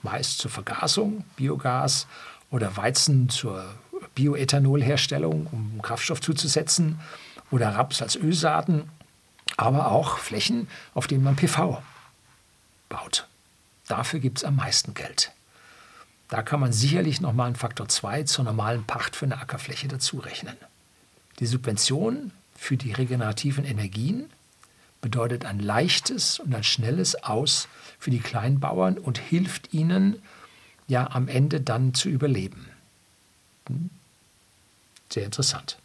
[0.03, 2.07] meist zur Vergasung, Biogas
[2.51, 3.65] oder Weizen zur
[4.15, 6.99] Bioethanolherstellung, um Kraftstoff zuzusetzen,
[7.51, 8.91] oder Raps als Ölsaaten,
[9.57, 11.83] aber auch Flächen, auf denen man PV
[12.89, 13.27] baut.
[13.87, 15.33] Dafür gibt es am meisten Geld.
[16.29, 20.19] Da kann man sicherlich nochmal einen Faktor 2 zur normalen Pacht für eine Ackerfläche dazu
[20.19, 20.57] rechnen.
[21.39, 24.31] Die Subvention für die regenerativen Energien
[25.01, 30.21] bedeutet ein leichtes und ein schnelles Aus für die Kleinbauern und hilft ihnen
[30.87, 32.69] ja am Ende dann zu überleben.
[33.69, 33.91] Hm?
[35.11, 35.79] Sehr interessant.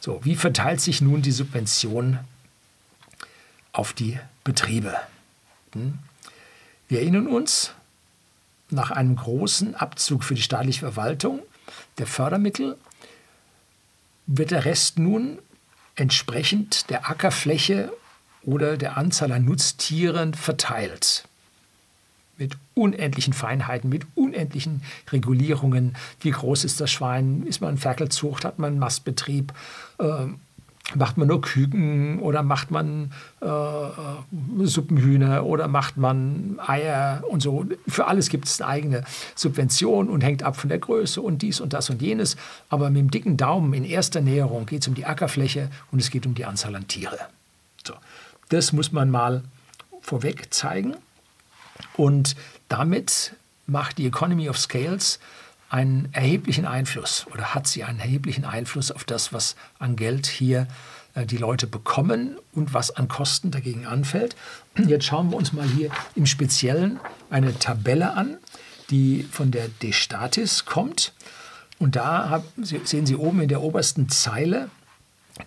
[0.00, 2.18] So, wie verteilt sich nun die Subvention
[3.72, 4.96] auf die Betriebe?
[5.74, 5.98] Hm?
[6.88, 7.72] Wir erinnern uns,
[8.70, 11.40] nach einem großen Abzug für die staatliche Verwaltung
[11.98, 12.76] der Fördermittel
[14.26, 15.38] wird der Rest nun
[15.96, 17.92] entsprechend der Ackerfläche
[18.42, 21.24] oder der Anzahl an Nutztieren verteilt.
[22.38, 25.96] Mit unendlichen Feinheiten, mit unendlichen Regulierungen.
[26.20, 27.42] Wie groß ist das Schwein?
[27.46, 28.44] Ist man Ferkelzucht?
[28.44, 29.52] Hat man Mastbetrieb?
[29.98, 30.28] Äh,
[30.94, 33.46] macht man nur Küken oder macht man äh,
[34.64, 37.66] Suppenhühner oder macht man Eier und so.
[37.86, 41.60] Für alles gibt es eine eigene Subvention und hängt ab von der Größe und dies
[41.60, 42.36] und das und jenes.
[42.68, 46.10] Aber mit dem dicken Daumen in erster Näherung geht es um die Ackerfläche und es
[46.10, 47.18] geht um die Anzahl an Tiere.
[47.86, 47.94] So.
[48.48, 49.42] Das muss man mal
[50.00, 50.96] vorweg zeigen.
[51.96, 52.36] Und
[52.68, 53.34] damit
[53.66, 55.20] macht die Economy of Scales
[55.70, 60.66] einen erheblichen Einfluss oder hat sie einen erheblichen Einfluss auf das, was an Geld hier
[61.14, 64.36] äh, die Leute bekommen und was an Kosten dagegen anfällt.
[64.76, 66.98] Jetzt schauen wir uns mal hier im Speziellen
[67.30, 68.36] eine Tabelle an,
[68.90, 71.12] die von der Destatis kommt.
[71.78, 74.68] Und da sehen Sie oben in der obersten Zeile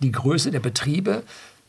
[0.01, 1.23] die Größe der Betriebe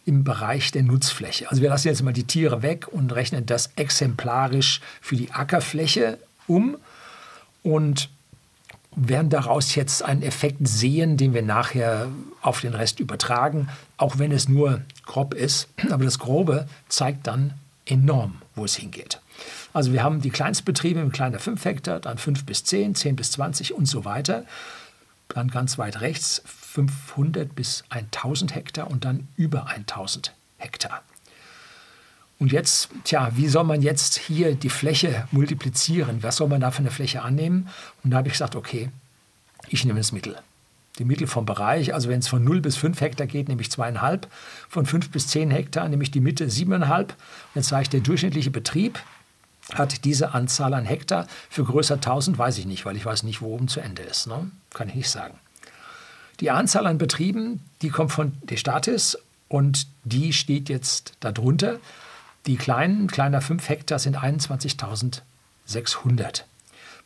[0.06, 1.50] im Bereich der Nutzfläche.
[1.50, 6.18] Also wir lassen jetzt mal die Tiere weg und rechnen das exemplarisch für die Ackerfläche
[6.46, 6.76] um
[7.62, 8.10] und
[8.96, 12.08] werden daraus jetzt einen Effekt sehen, den wir nachher
[12.42, 15.68] auf den Rest übertragen, auch wenn es nur grob ist.
[15.90, 17.54] Aber das Grobe zeigt dann
[17.86, 19.20] enorm, wo es hingeht.
[19.72, 23.32] Also wir haben die Kleinstbetriebe mit kleiner 5 Hektar, dann 5 bis 10, 10 bis
[23.32, 24.44] 20 und so weiter.
[25.28, 31.02] Dann ganz weit rechts 500 bis 1000 Hektar und dann über 1000 Hektar.
[32.44, 36.22] Und jetzt, tja, wie soll man jetzt hier die Fläche multiplizieren?
[36.22, 37.70] Was soll man da für eine Fläche annehmen?
[38.02, 38.90] Und da habe ich gesagt, okay,
[39.68, 40.36] ich nehme das Mittel.
[40.98, 43.68] Die Mittel vom Bereich, also wenn es von 0 bis 5 Hektar geht, nehme ich
[43.68, 44.24] 2,5.
[44.68, 47.00] Von 5 bis 10 Hektar nehme ich die Mitte 7,5.
[47.00, 47.08] Und
[47.54, 48.98] jetzt sage ich, der durchschnittliche Betrieb
[49.72, 51.26] hat diese Anzahl an Hektar.
[51.48, 54.26] Für größer 1000 weiß ich nicht, weil ich weiß nicht, wo oben zu Ende ist.
[54.26, 54.50] Ne?
[54.74, 55.38] Kann ich nicht sagen.
[56.40, 59.16] Die Anzahl an Betrieben, die kommt von der Statis
[59.48, 61.78] und die steht jetzt darunter.
[62.46, 66.42] Die kleinen, kleiner 5 Hektar sind 21.600.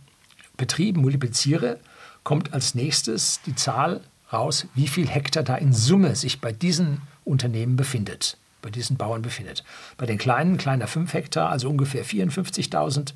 [0.57, 1.81] Betrieben multipliziere,
[2.23, 4.01] kommt als nächstes die Zahl
[4.33, 9.23] raus, wie viel Hektar da in Summe sich bei diesen Unternehmen befindet, bei diesen Bauern
[9.23, 9.64] befindet.
[9.97, 13.12] Bei den kleinen, kleiner 5 Hektar, also ungefähr 54.000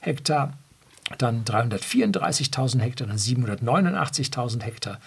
[0.00, 0.52] Hektar,
[1.18, 5.00] dann 334.000 Hektar, dann 789.000 Hektar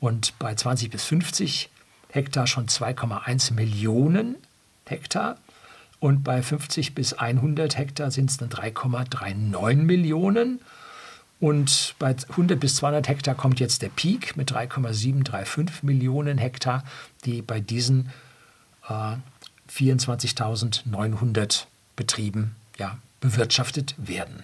[0.00, 1.70] und bei 20 bis 50
[2.10, 4.36] Hektar schon 2,1 Millionen
[4.86, 5.38] Hektar
[5.98, 10.60] und bei 50 bis 100 Hektar sind es dann 3,39 Millionen.
[11.38, 16.82] Und bei 100 bis 200 Hektar kommt jetzt der Peak mit 3,735 Millionen Hektar,
[17.24, 18.10] die bei diesen
[18.88, 19.16] äh,
[19.70, 24.42] 24.900 Betrieben ja, bewirtschaftet werden.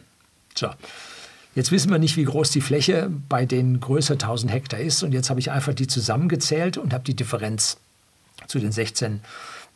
[0.55, 0.69] So,
[1.55, 5.03] Jetzt wissen wir nicht, wie groß die Fläche bei den größer 1000 Hektar ist.
[5.03, 7.77] Und jetzt habe ich einfach die zusammengezählt und habe die Differenz
[8.47, 9.21] zu den 16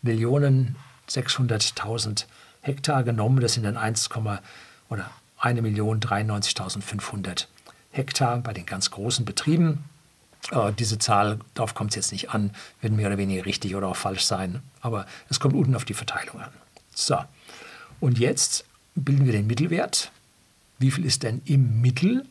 [0.00, 0.76] Millionen
[1.10, 2.24] 600.000
[2.62, 3.40] Hektar genommen.
[3.40, 4.08] Das sind dann 1,
[4.88, 7.46] oder 1.093.500
[7.90, 9.84] Hektar bei den ganz großen Betrieben.
[10.50, 13.88] Äh, diese Zahl, darauf kommt es jetzt nicht an, wird mehr oder weniger richtig oder
[13.88, 14.62] auch falsch sein.
[14.80, 16.50] Aber es kommt unten auf die Verteilung an.
[16.94, 17.18] So,
[18.00, 20.10] und jetzt bilden wir den Mittelwert
[20.78, 22.26] wie viel ist denn im Mittel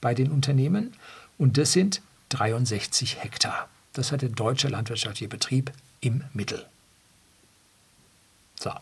[0.00, 0.92] bei den Unternehmen?
[1.38, 3.68] Und das sind 63 Hektar.
[3.92, 6.66] Das hat der deutsche landwirtschaftliche Betrieb im Mittel.
[8.58, 8.72] So.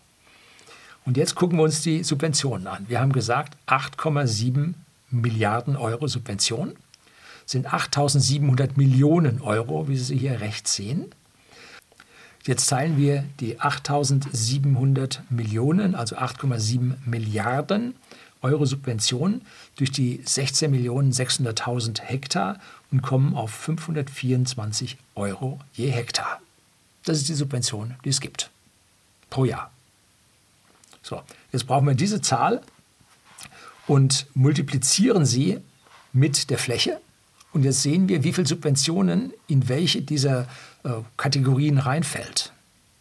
[1.07, 2.87] Und jetzt gucken wir uns die Subventionen an.
[2.89, 4.75] Wir haben gesagt, 8,7
[5.11, 6.77] Milliarden Euro Subvention
[7.47, 11.13] sind 8.700 Millionen Euro, wie Sie hier rechts sehen.
[12.45, 17.95] Jetzt teilen wir die 8.700 Millionen, also 8,7 Milliarden
[18.43, 19.41] Euro Subvention
[19.77, 22.59] durch die 16.600.000 Hektar
[22.91, 26.41] und kommen auf 524 Euro je Hektar.
[27.05, 28.51] Das ist die Subvention, die es gibt
[29.31, 29.74] pro Jahr.
[31.05, 31.21] So,
[31.53, 32.63] jetzt brauchen wir diese Zahl
[33.87, 35.61] und multiplizieren sie
[36.15, 36.99] mit der Fläche.
[37.53, 40.49] Und jetzt sehen wir, wie viele Subventionen in welche dieser
[40.83, 40.89] äh,
[41.19, 42.55] Kategorien reinfällt.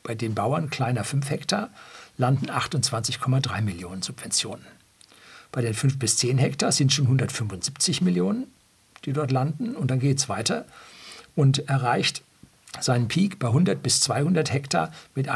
[0.03, 1.69] Bei den Bauern kleiner 5 Hektar
[2.17, 4.65] landen 28,3 Millionen Subventionen.
[5.53, 8.47] Bei den 5 bis 10 Hektar sind schon 175 Millionen,
[9.05, 9.77] die dort landen.
[9.77, 10.65] Und dann geht es weiter
[11.37, 12.21] und erreicht
[12.81, 15.29] seinen Peak bei 100 bis 200 Hektar mit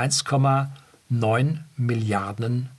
[1.11, 2.69] 1,9 Milliarden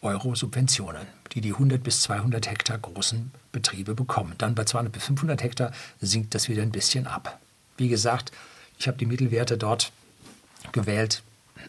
[0.00, 4.34] Euro Subventionen, die die 100 bis 200 Hektar großen Betriebe bekommen.
[4.38, 7.40] Dann bei 200 bis 500 Hektar sinkt das wieder ein bisschen ab.
[7.76, 8.32] Wie gesagt,
[8.78, 9.92] ich habe die Mittelwerte dort
[10.72, 11.22] gewählt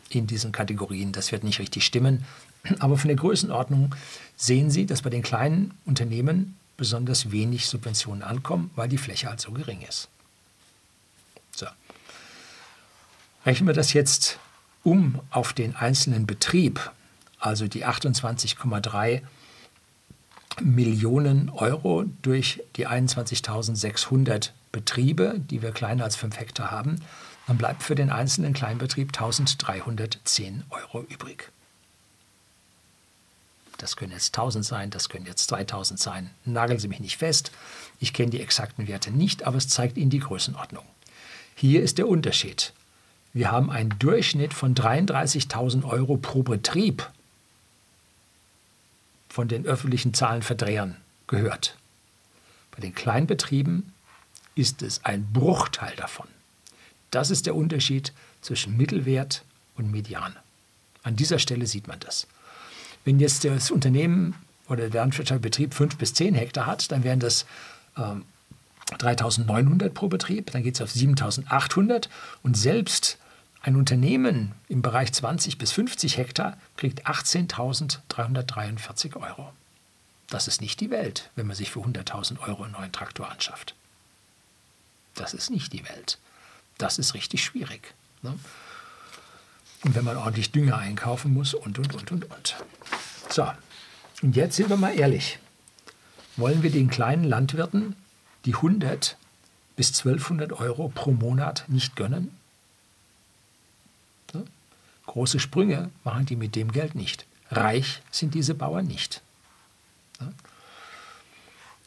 [0.10, 1.12] in diesen Kategorien.
[1.12, 2.26] Das wird nicht richtig stimmen.
[2.80, 3.96] Aber von der Größenordnung
[4.36, 9.40] sehen Sie, dass bei den kleinen Unternehmen besonders wenig Subventionen ankommen, weil die Fläche halt
[9.40, 10.08] so gering ist.
[11.56, 11.68] So.
[13.46, 14.40] Rechnen wir das jetzt
[14.90, 16.92] um auf den einzelnen Betrieb,
[17.40, 19.22] also die 28,3
[20.62, 27.02] Millionen Euro durch die 21.600 Betriebe, die wir kleiner als 5 Hektar haben,
[27.46, 31.52] dann bleibt für den einzelnen Kleinbetrieb 1.310 Euro übrig.
[33.78, 36.32] Das können jetzt 1000 sein, das können jetzt 2000 sein.
[36.46, 37.52] Nageln Sie mich nicht fest.
[38.00, 40.84] Ich kenne die exakten Werte nicht, aber es zeigt Ihnen die Größenordnung.
[41.56, 42.74] Hier ist der Unterschied.
[43.34, 47.08] Wir haben einen Durchschnitt von 33.000 Euro pro Betrieb
[49.30, 51.78] von den öffentlichen Zahlenverdrehern gehört.
[52.72, 53.94] Bei den Kleinbetrieben
[54.56, 56.28] ist es ein Bruchteil davon.
[57.12, 59.44] Das ist der Unterschied zwischen Mittelwert
[59.76, 60.36] und Median.
[61.04, 62.28] An dieser Stelle sieht man das.
[63.06, 64.36] Wenn jetzt das Unternehmen
[64.68, 67.46] oder der landwirtschaftliche Betrieb fünf bis zehn Hektar hat, dann wären das
[67.98, 68.26] ähm,
[68.98, 72.08] 3.900 pro Betrieb, dann geht es auf 7.800
[72.44, 73.18] und selbst
[73.62, 79.52] ein Unternehmen im Bereich 20 bis 50 Hektar kriegt 18.343 Euro.
[80.30, 83.76] Das ist nicht die Welt, wenn man sich für 100.000 Euro einen neuen Traktor anschafft.
[85.16, 86.20] Das ist nicht die Welt.
[86.78, 87.94] Das ist richtig schwierig.
[88.22, 88.38] Ne?
[89.84, 92.56] Und wenn man ordentlich Dünger einkaufen muss und, und, und, und, und.
[93.30, 93.50] So,
[94.22, 95.40] und jetzt sind wir mal ehrlich.
[96.38, 97.96] Wollen wir den kleinen Landwirten
[98.46, 99.18] die 100
[99.76, 102.36] bis 1200 Euro pro Monat nicht gönnen?
[104.32, 104.46] So?
[105.06, 107.26] Große Sprünge machen die mit dem Geld nicht.
[107.52, 109.22] Reich sind diese Bauern nicht.
[110.20, 110.26] So?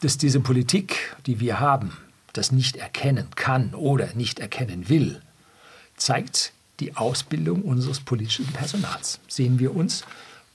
[0.01, 1.97] Dass diese Politik, die wir haben,
[2.33, 5.21] das nicht erkennen kann oder nicht erkennen will,
[5.95, 9.19] zeigt die Ausbildung unseres politischen Personals.
[9.27, 10.03] Sehen wir uns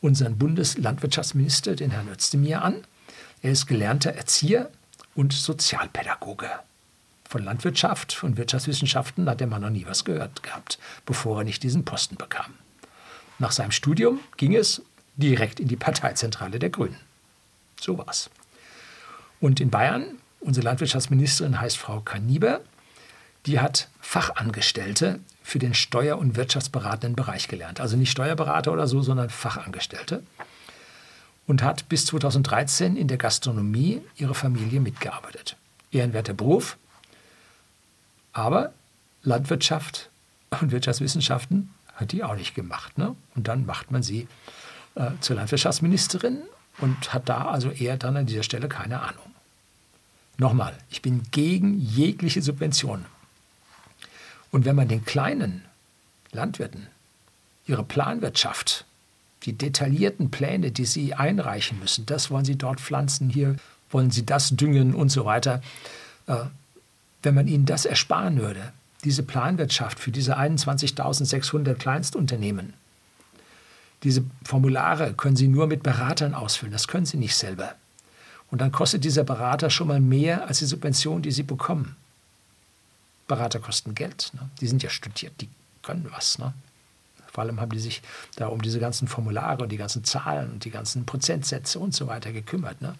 [0.01, 2.85] unseren Bundeslandwirtschaftsminister, den Herrn Özdemir, an.
[3.43, 4.71] Er ist gelernter Erzieher
[5.19, 6.49] und Sozialpädagoge.
[7.29, 11.65] Von Landwirtschaft und Wirtschaftswissenschaften hat der Mann noch nie was gehört gehabt, bevor er nicht
[11.65, 12.55] diesen Posten bekam.
[13.41, 14.81] Nach seinem Studium ging es
[15.17, 17.01] direkt in die Parteizentrale der Grünen.
[17.81, 18.31] So war's.
[19.41, 22.61] Und in Bayern, unsere Landwirtschaftsministerin heißt Frau Kaniber,
[23.45, 27.81] die hat Fachangestellte für den steuer- und wirtschaftsberatenden Bereich gelernt.
[27.81, 30.23] Also nicht Steuerberater oder so, sondern Fachangestellte.
[31.49, 35.57] Und hat bis 2013 in der Gastronomie ihre Familie mitgearbeitet.
[35.91, 36.77] Ehrenwerter Beruf,
[38.33, 38.73] aber
[39.23, 40.11] Landwirtschaft
[40.61, 42.97] und Wirtschaftswissenschaften hat die auch nicht gemacht.
[42.99, 43.17] Ne?
[43.35, 44.29] Und dann macht man sie
[44.95, 46.43] äh, zur Landwirtschaftsministerin
[46.79, 49.25] und hat da also eher dann an dieser Stelle keine Ahnung.
[50.37, 53.07] Nochmal, ich bin gegen jegliche Subventionen.
[54.53, 55.65] Und wenn man den kleinen
[56.31, 56.87] Landwirten
[57.67, 58.85] ihre Planwirtschaft,
[59.45, 63.57] die detaillierten Pläne, die sie einreichen müssen, das wollen sie dort pflanzen, hier
[63.91, 65.63] wollen sie das düngen und so weiter,
[66.27, 66.37] äh,
[67.23, 68.73] wenn man ihnen das ersparen würde,
[69.05, 72.75] diese Planwirtschaft für diese 21.600 Kleinstunternehmen,
[74.05, 77.75] diese Formulare können Sie nur mit Beratern ausfüllen, das können Sie nicht selber.
[78.51, 81.97] Und dann kostet dieser Berater schon mal mehr als die Subvention, die Sie bekommen.
[83.27, 84.31] Berater kosten Geld.
[84.35, 84.49] Ne?
[84.61, 85.49] Die sind ja studiert, die
[85.83, 86.39] können was.
[86.39, 86.55] Ne?
[87.39, 88.03] Vor allem haben die sich
[88.35, 92.09] da um diese ganzen Formulare und die ganzen Zahlen und die ganzen Prozentsätze und so
[92.09, 92.83] weiter gekümmert.
[92.83, 92.97] Ne?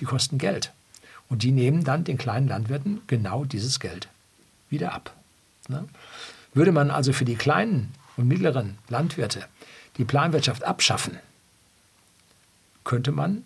[0.00, 0.72] Die kosten Geld.
[1.28, 4.08] Und die nehmen dann den kleinen Landwirten genau dieses Geld
[4.68, 5.14] wieder ab.
[5.68, 5.86] Ne?
[6.54, 9.46] Würde man also für die kleinen und mittleren Landwirte
[9.96, 11.16] die Planwirtschaft abschaffen,
[12.82, 13.44] könnte man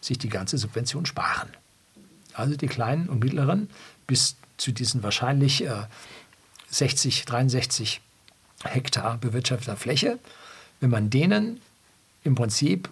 [0.00, 1.50] sich die ganze Subvention sparen.
[2.34, 3.70] Also die kleinen und mittleren
[4.08, 5.84] bis zu diesen wahrscheinlich äh,
[6.68, 8.00] 60, 63
[8.64, 10.18] Hektar bewirtschafteter Fläche,
[10.80, 11.60] wenn man denen
[12.24, 12.88] im Prinzip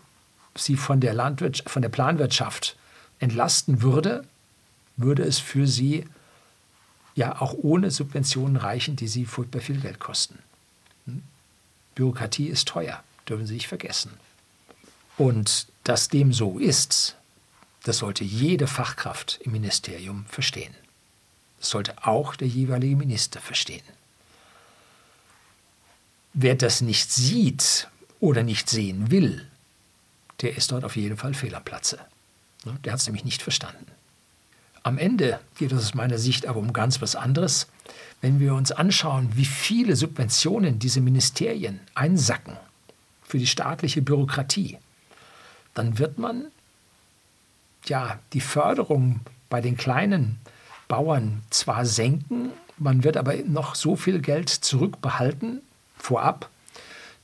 [0.54, 2.76] sie von der, Landwirtschaft, von der Planwirtschaft
[3.18, 4.24] entlasten würde,
[4.96, 6.06] würde es für sie
[7.14, 10.38] ja auch ohne Subventionen reichen, die sie furchtbar viel Geld kosten.
[11.06, 11.22] Hm?
[11.94, 14.12] Bürokratie ist teuer, dürfen Sie nicht vergessen.
[15.16, 17.16] Und dass dem so ist,
[17.84, 20.74] das sollte jede Fachkraft im Ministerium verstehen.
[21.58, 23.84] Das sollte auch der jeweilige Minister verstehen.
[26.38, 27.88] Wer das nicht sieht
[28.20, 29.46] oder nicht sehen will,
[30.42, 31.98] der ist dort auf jeden Fall fehl am Platze.
[32.66, 33.86] Ne, der hat es nämlich nicht verstanden.
[34.82, 37.68] Am Ende geht es aus meiner Sicht aber um ganz was anderes.
[38.20, 42.58] Wenn wir uns anschauen, wie viele Subventionen diese Ministerien einsacken
[43.22, 44.76] für die staatliche Bürokratie,
[45.72, 46.48] dann wird man
[47.86, 50.38] ja die Förderung bei den kleinen
[50.86, 55.62] Bauern zwar senken, man wird aber noch so viel Geld zurückbehalten
[55.96, 56.48] vorab,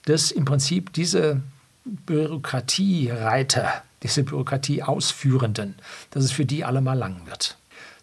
[0.04, 1.40] dass im Prinzip diese
[1.84, 5.76] Bürokratiereiter diese Bürokratie ausführenden,
[6.10, 7.56] dass es für die alle mal lang wird.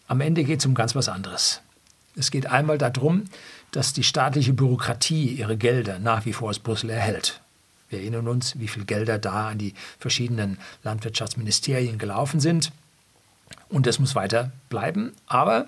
[0.07, 1.61] Am Ende geht es um ganz was anderes.
[2.15, 3.25] Es geht einmal darum,
[3.71, 7.41] dass die staatliche Bürokratie ihre Gelder nach wie vor aus Brüssel erhält.
[7.89, 12.71] Wir erinnern uns, wie viele Gelder da an die verschiedenen Landwirtschaftsministerien gelaufen sind.
[13.67, 15.13] Und das muss weiter bleiben.
[15.27, 15.67] Aber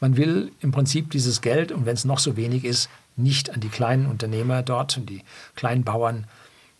[0.00, 3.60] man will im Prinzip dieses Geld, und wenn es noch so wenig ist, nicht an
[3.60, 5.22] die kleinen Unternehmer dort und die
[5.54, 6.26] kleinen Bauern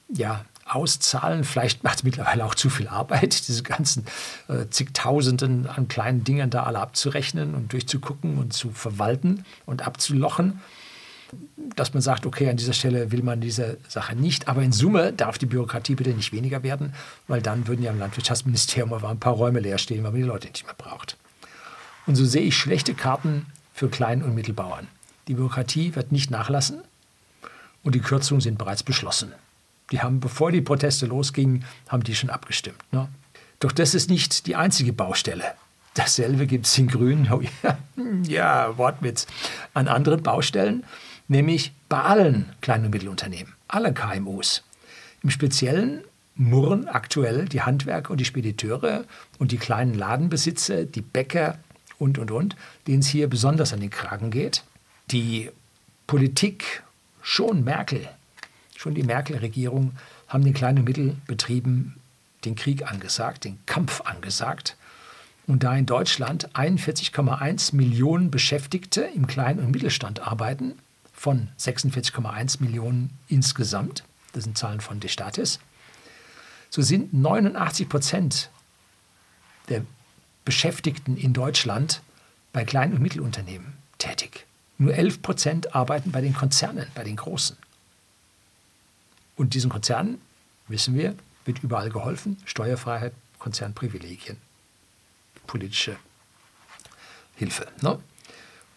[0.09, 1.45] ja, auszahlen.
[1.45, 4.07] Vielleicht macht es mittlerweile auch zu viel Arbeit, diese ganzen
[4.49, 10.61] äh, zigtausenden an kleinen Dingen da alle abzurechnen und durchzugucken und zu verwalten und abzulochen.
[11.75, 15.13] Dass man sagt, okay, an dieser Stelle will man diese Sache nicht, aber in Summe
[15.13, 16.95] darf die Bürokratie bitte nicht weniger werden,
[17.27, 20.27] weil dann würden ja im Landwirtschaftsministerium aber ein paar Räume leer stehen, weil man die
[20.27, 21.17] Leute nicht mehr braucht.
[22.07, 24.87] Und so sehe ich schlechte Karten für Klein- und Mittelbauern.
[25.29, 26.83] Die Bürokratie wird nicht nachlassen
[27.83, 29.33] und die Kürzungen sind bereits beschlossen.
[29.91, 32.83] Die haben, bevor die Proteste losgingen, haben die schon abgestimmt.
[32.93, 33.09] Ne?
[33.61, 35.45] Doch das ist nicht die einzige Baustelle.
[35.95, 37.79] Dasselbe gibt es in Grün, oh ja,
[38.25, 39.27] ja, Wortwitz,
[39.75, 40.85] an anderen Baustellen,
[41.29, 44.65] nämlich bei allen kleinen und Mittelunternehmen, alle KMUs.
[45.23, 46.03] Im Speziellen
[46.35, 49.05] murren aktuell die Handwerker und die Spediteure
[49.39, 51.59] und die kleinen Ladenbesitzer, die Bäcker
[51.99, 52.57] und, und, und,
[52.87, 54.65] denen es hier besonders an den Kragen geht.
[55.11, 55.51] Die
[56.07, 56.83] Politik,
[57.23, 58.09] schon Merkel,
[58.85, 59.93] Schon die Merkel-Regierung
[60.29, 61.95] haben den kleinen und Mittelbetrieben
[62.45, 64.77] den Krieg angesagt, den Kampf angesagt.
[65.47, 70.75] Und da in Deutschland 41,1 Millionen Beschäftigte im Klein- und Mittelstand arbeiten,
[71.15, 74.05] von 46,1 Millionen insgesamt,
[74.35, 75.61] das sind Zahlen von Destatis,
[76.69, 78.51] so sind 89 Prozent
[79.71, 79.81] der
[80.45, 82.03] Beschäftigten in Deutschland
[82.53, 84.45] bei Klein- und Mittelunternehmen tätig.
[84.79, 87.57] Nur 11 Prozent arbeiten bei den Konzernen, bei den Großen.
[89.37, 90.21] Und diesen Konzernen,
[90.69, 91.15] wissen wir,
[91.45, 92.39] wird überall geholfen.
[92.45, 94.37] Steuerfreiheit, Konzernprivilegien,
[95.47, 95.97] politische
[97.37, 97.67] Hilfe.
[97.83, 97.99] Ne?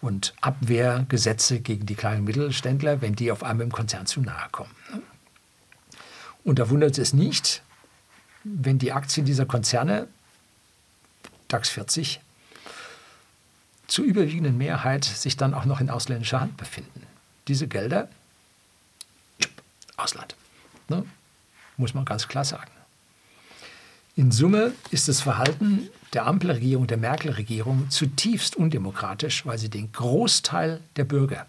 [0.00, 4.74] und Abwehrgesetze gegen die kleinen Mittelständler, wenn die auf einmal im Konzern zu nahe kommen.
[6.44, 7.62] Und da wundert es nicht,
[8.44, 10.08] wenn die Aktien dieser Konzerne,
[11.48, 12.20] DAX 40,
[13.88, 17.02] zur überwiegenden Mehrheit sich dann auch noch in ausländischer Hand befinden.
[17.48, 18.08] Diese Gelder,
[19.96, 20.36] Ausland,
[20.88, 21.04] ne?
[21.76, 22.70] muss man ganz klar sagen.
[24.14, 30.80] In Summe ist das Verhalten der Ampelregierung, der Merkel-Regierung zutiefst undemokratisch, weil sie den Großteil
[30.96, 31.46] der Bürger,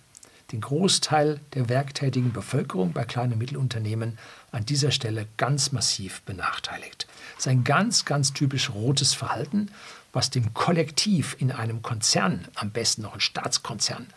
[0.52, 4.18] den Großteil der werktätigen Bevölkerung bei kleinen und Mittelunternehmen
[4.52, 7.08] an dieser Stelle ganz massiv benachteiligt.
[7.36, 9.72] Das ist ein ganz, ganz typisch rotes Verhalten,
[10.14, 14.08] was dem Kollektiv in einem Konzern, am besten noch ein Staatskonzern,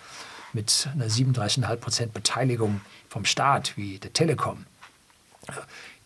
[0.53, 4.67] mit einer 37,5% Beteiligung vom Staat wie der Telekom,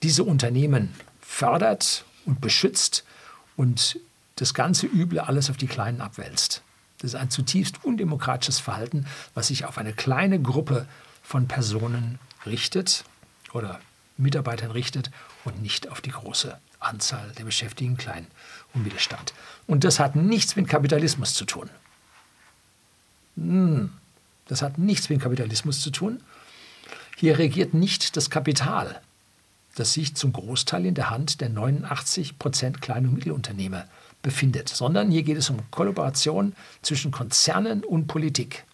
[0.02, 3.04] diese Unternehmen fördert und beschützt
[3.56, 3.98] und
[4.36, 6.62] das ganze Üble alles auf die Kleinen abwälzt.
[6.98, 10.86] Das ist ein zutiefst undemokratisches Verhalten, was sich auf eine kleine Gruppe
[11.22, 13.04] von Personen richtet
[13.52, 13.80] oder
[14.16, 15.10] Mitarbeitern richtet
[15.44, 18.28] und nicht auf die große Anzahl der Beschäftigten Klein-
[18.76, 19.34] und Mittelstand.
[19.66, 21.68] Und das hat nichts mit Kapitalismus zu tun.
[23.36, 23.90] Hm,
[24.46, 26.20] das hat nichts mit Kapitalismus zu tun.
[27.16, 29.00] Hier regiert nicht das Kapital,
[29.74, 33.86] das sich zum Großteil in der Hand der 89 Prozent Klein- und Mittelunternehmer
[34.22, 38.64] befindet, sondern hier geht es um Kollaboration zwischen Konzernen und Politik.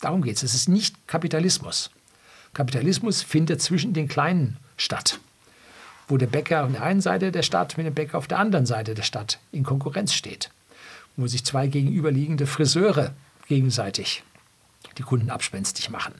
[0.00, 0.42] Darum geht es.
[0.42, 1.90] Es ist nicht Kapitalismus.
[2.52, 5.20] Kapitalismus findet zwischen den Kleinen statt,
[6.10, 8.66] wo der Bäcker auf der einen Seite der Stadt mit dem Bäcker auf der anderen
[8.66, 10.50] Seite der Stadt in Konkurrenz steht,
[11.16, 13.12] wo sich zwei gegenüberliegende Friseure
[13.46, 14.22] gegenseitig
[14.98, 16.14] die Kunden abspenstig machen.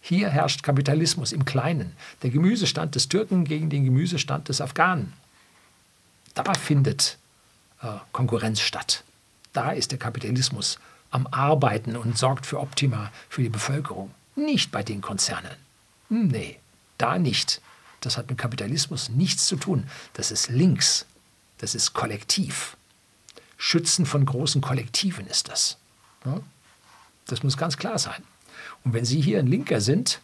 [0.00, 1.92] Hier herrscht Kapitalismus im Kleinen.
[2.22, 5.12] Der Gemüsestand des Türken gegen den Gemüsestand des Afghanen.
[6.34, 7.18] Da findet
[7.82, 9.04] äh, Konkurrenz statt.
[9.52, 10.78] Da ist der Kapitalismus
[11.10, 14.10] am Arbeiten und sorgt für Optima für die Bevölkerung.
[14.34, 15.56] Nicht bei den Konzernen.
[16.08, 16.58] Nee,
[16.98, 17.60] da nicht.
[18.00, 19.84] Das hat mit Kapitalismus nichts zu tun.
[20.12, 21.06] Das ist links.
[21.58, 22.76] Das ist kollektiv.
[23.56, 25.78] Schützen von großen Kollektiven ist das.
[27.26, 28.22] Das muss ganz klar sein.
[28.84, 30.20] Und wenn Sie hier ein Linker sind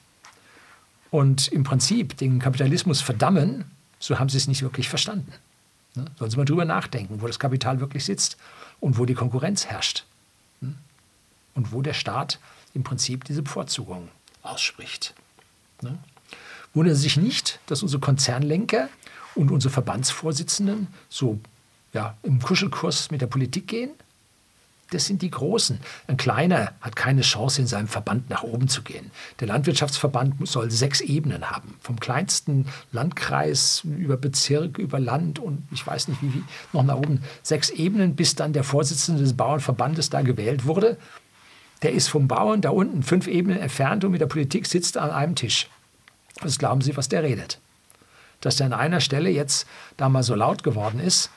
[1.10, 3.64] und im Prinzip den Kapitalismus verdammen,
[3.98, 5.32] so haben Sie es nicht wirklich verstanden.
[6.18, 8.36] Sollen Sie mal drüber nachdenken, wo das Kapital wirklich sitzt
[8.80, 10.04] und wo die Konkurrenz herrscht.
[11.54, 12.38] Und wo der Staat
[12.74, 14.08] im Prinzip diese Bevorzugung
[14.42, 15.14] ausspricht.
[16.74, 18.88] Wundern Sie sich nicht, dass unsere Konzernlenker
[19.34, 21.38] und unsere Verbandsvorsitzenden so
[21.92, 23.90] ja, im Kuschelkurs mit der Politik gehen?
[24.92, 25.80] Das sind die Großen.
[26.06, 29.10] Ein kleiner hat keine Chance, in seinem Verband nach oben zu gehen.
[29.40, 31.76] Der Landwirtschaftsverband soll sechs Ebenen haben.
[31.80, 36.42] Vom kleinsten Landkreis über Bezirk, über Land und ich weiß nicht wie, wie
[36.74, 37.22] noch nach oben.
[37.42, 40.98] Sechs Ebenen, bis dann der Vorsitzende des Bauernverbandes da gewählt wurde.
[41.80, 45.10] Der ist vom Bauern da unten fünf Ebenen entfernt und mit der Politik sitzt an
[45.10, 45.68] einem Tisch.
[46.44, 47.60] Was glauben Sie, was der redet?
[48.40, 49.66] Dass der an einer Stelle jetzt
[49.96, 51.30] da mal so laut geworden ist,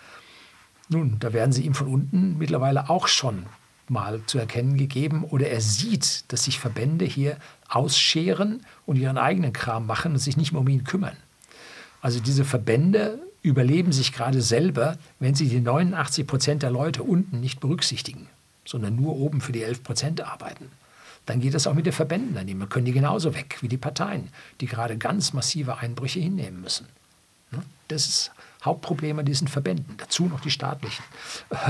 [0.88, 3.48] nun, da werden sie ihm von unten mittlerweile auch schon
[3.88, 7.38] mal zu erkennen gegeben oder er sieht, dass sich Verbände hier
[7.70, 11.18] ausscheren und ihren eigenen Kram machen und sich nicht mehr um ihn kümmern.
[12.02, 17.40] Also diese Verbände überleben sich gerade selber, wenn sie die 89 Prozent der Leute unten
[17.40, 18.28] nicht berücksichtigen,
[18.64, 20.72] sondern nur oben für die 11 Prozent arbeiten.
[21.26, 22.68] Dann geht das auch mit den Verbänden daneben.
[22.70, 24.30] Können die genauso weg wie die Parteien,
[24.62, 26.88] die gerade ganz massive Einbrüche hinnehmen müssen.
[27.52, 27.64] Ne?
[27.88, 28.32] Das ist
[28.64, 29.96] Hauptproblem an diesen Verbänden.
[29.98, 31.04] Dazu noch die staatlichen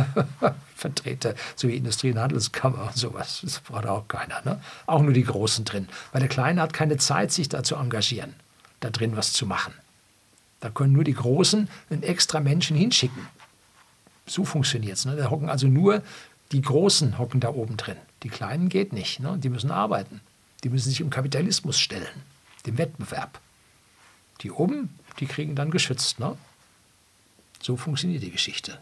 [0.76, 3.42] Vertreter, so wie Industrie- und Handelskammer und sowas.
[3.44, 4.42] Das braucht auch keiner.
[4.46, 4.62] Ne?
[4.86, 5.88] Auch nur die Großen drin.
[6.12, 8.34] Weil der Kleine hat keine Zeit, sich da zu engagieren,
[8.80, 9.74] da drin was zu machen.
[10.62, 13.28] Da können nur die Großen einen extra Menschen hinschicken.
[14.26, 15.06] So funktioniert es.
[15.06, 15.16] Ne?
[15.16, 16.02] Da hocken also nur
[16.52, 17.98] die Großen hocken da oben drin.
[18.26, 19.20] Die Kleinen geht nicht.
[19.20, 19.38] Ne?
[19.38, 20.20] Die müssen arbeiten.
[20.64, 22.24] Die müssen sich um Kapitalismus stellen,
[22.66, 23.40] dem Wettbewerb.
[24.42, 26.20] Die oben, die kriegen dann geschützt.
[26.20, 26.36] Ne?
[27.62, 28.80] So funktioniert die Geschichte.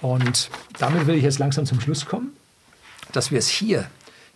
[0.00, 0.50] Und
[0.80, 2.32] damit will ich jetzt langsam zum Schluss kommen,
[3.12, 3.88] dass wir es hier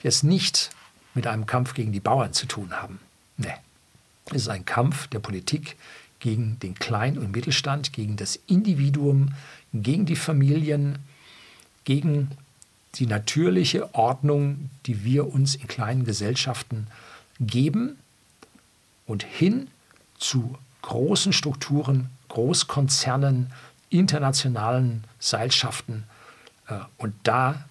[0.04, 0.70] jetzt nicht
[1.14, 3.00] mit einem Kampf gegen die Bauern zu tun haben.
[3.38, 3.54] Nee,
[4.26, 5.76] es ist ein Kampf der Politik
[6.20, 9.34] gegen den Klein- und Mittelstand, gegen das Individuum,
[9.74, 11.00] gegen die Familien,
[11.82, 12.30] gegen
[12.96, 16.88] die natürliche Ordnung, die wir uns in kleinen Gesellschaften
[17.40, 17.98] geben
[19.06, 19.68] und hin
[20.18, 23.52] zu großen Strukturen, Großkonzernen,
[23.90, 26.04] internationalen Seilschaften.
[26.68, 27.64] Äh, und da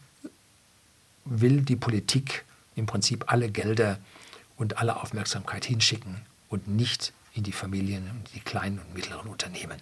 [1.25, 2.45] will die Politik
[2.75, 3.97] im Prinzip alle Gelder
[4.57, 9.79] und alle Aufmerksamkeit hinschicken und nicht in die Familien und die kleinen und mittleren Unternehmen.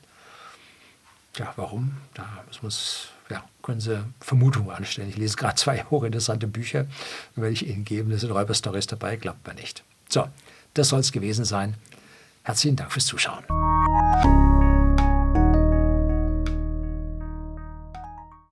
[1.40, 1.94] Tja, warum?
[2.16, 5.08] Da muss, ja, können Sie Vermutungen anstellen.
[5.08, 6.86] Ich lese gerade zwei hochinteressante Bücher,
[7.38, 8.10] werde ich Ihnen geben.
[8.10, 9.86] Da sind Räuberstories dabei, glaubt man nicht.
[10.10, 10.28] So,
[10.74, 11.76] das soll es gewesen sein.
[12.44, 13.46] Herzlichen Dank fürs Zuschauen.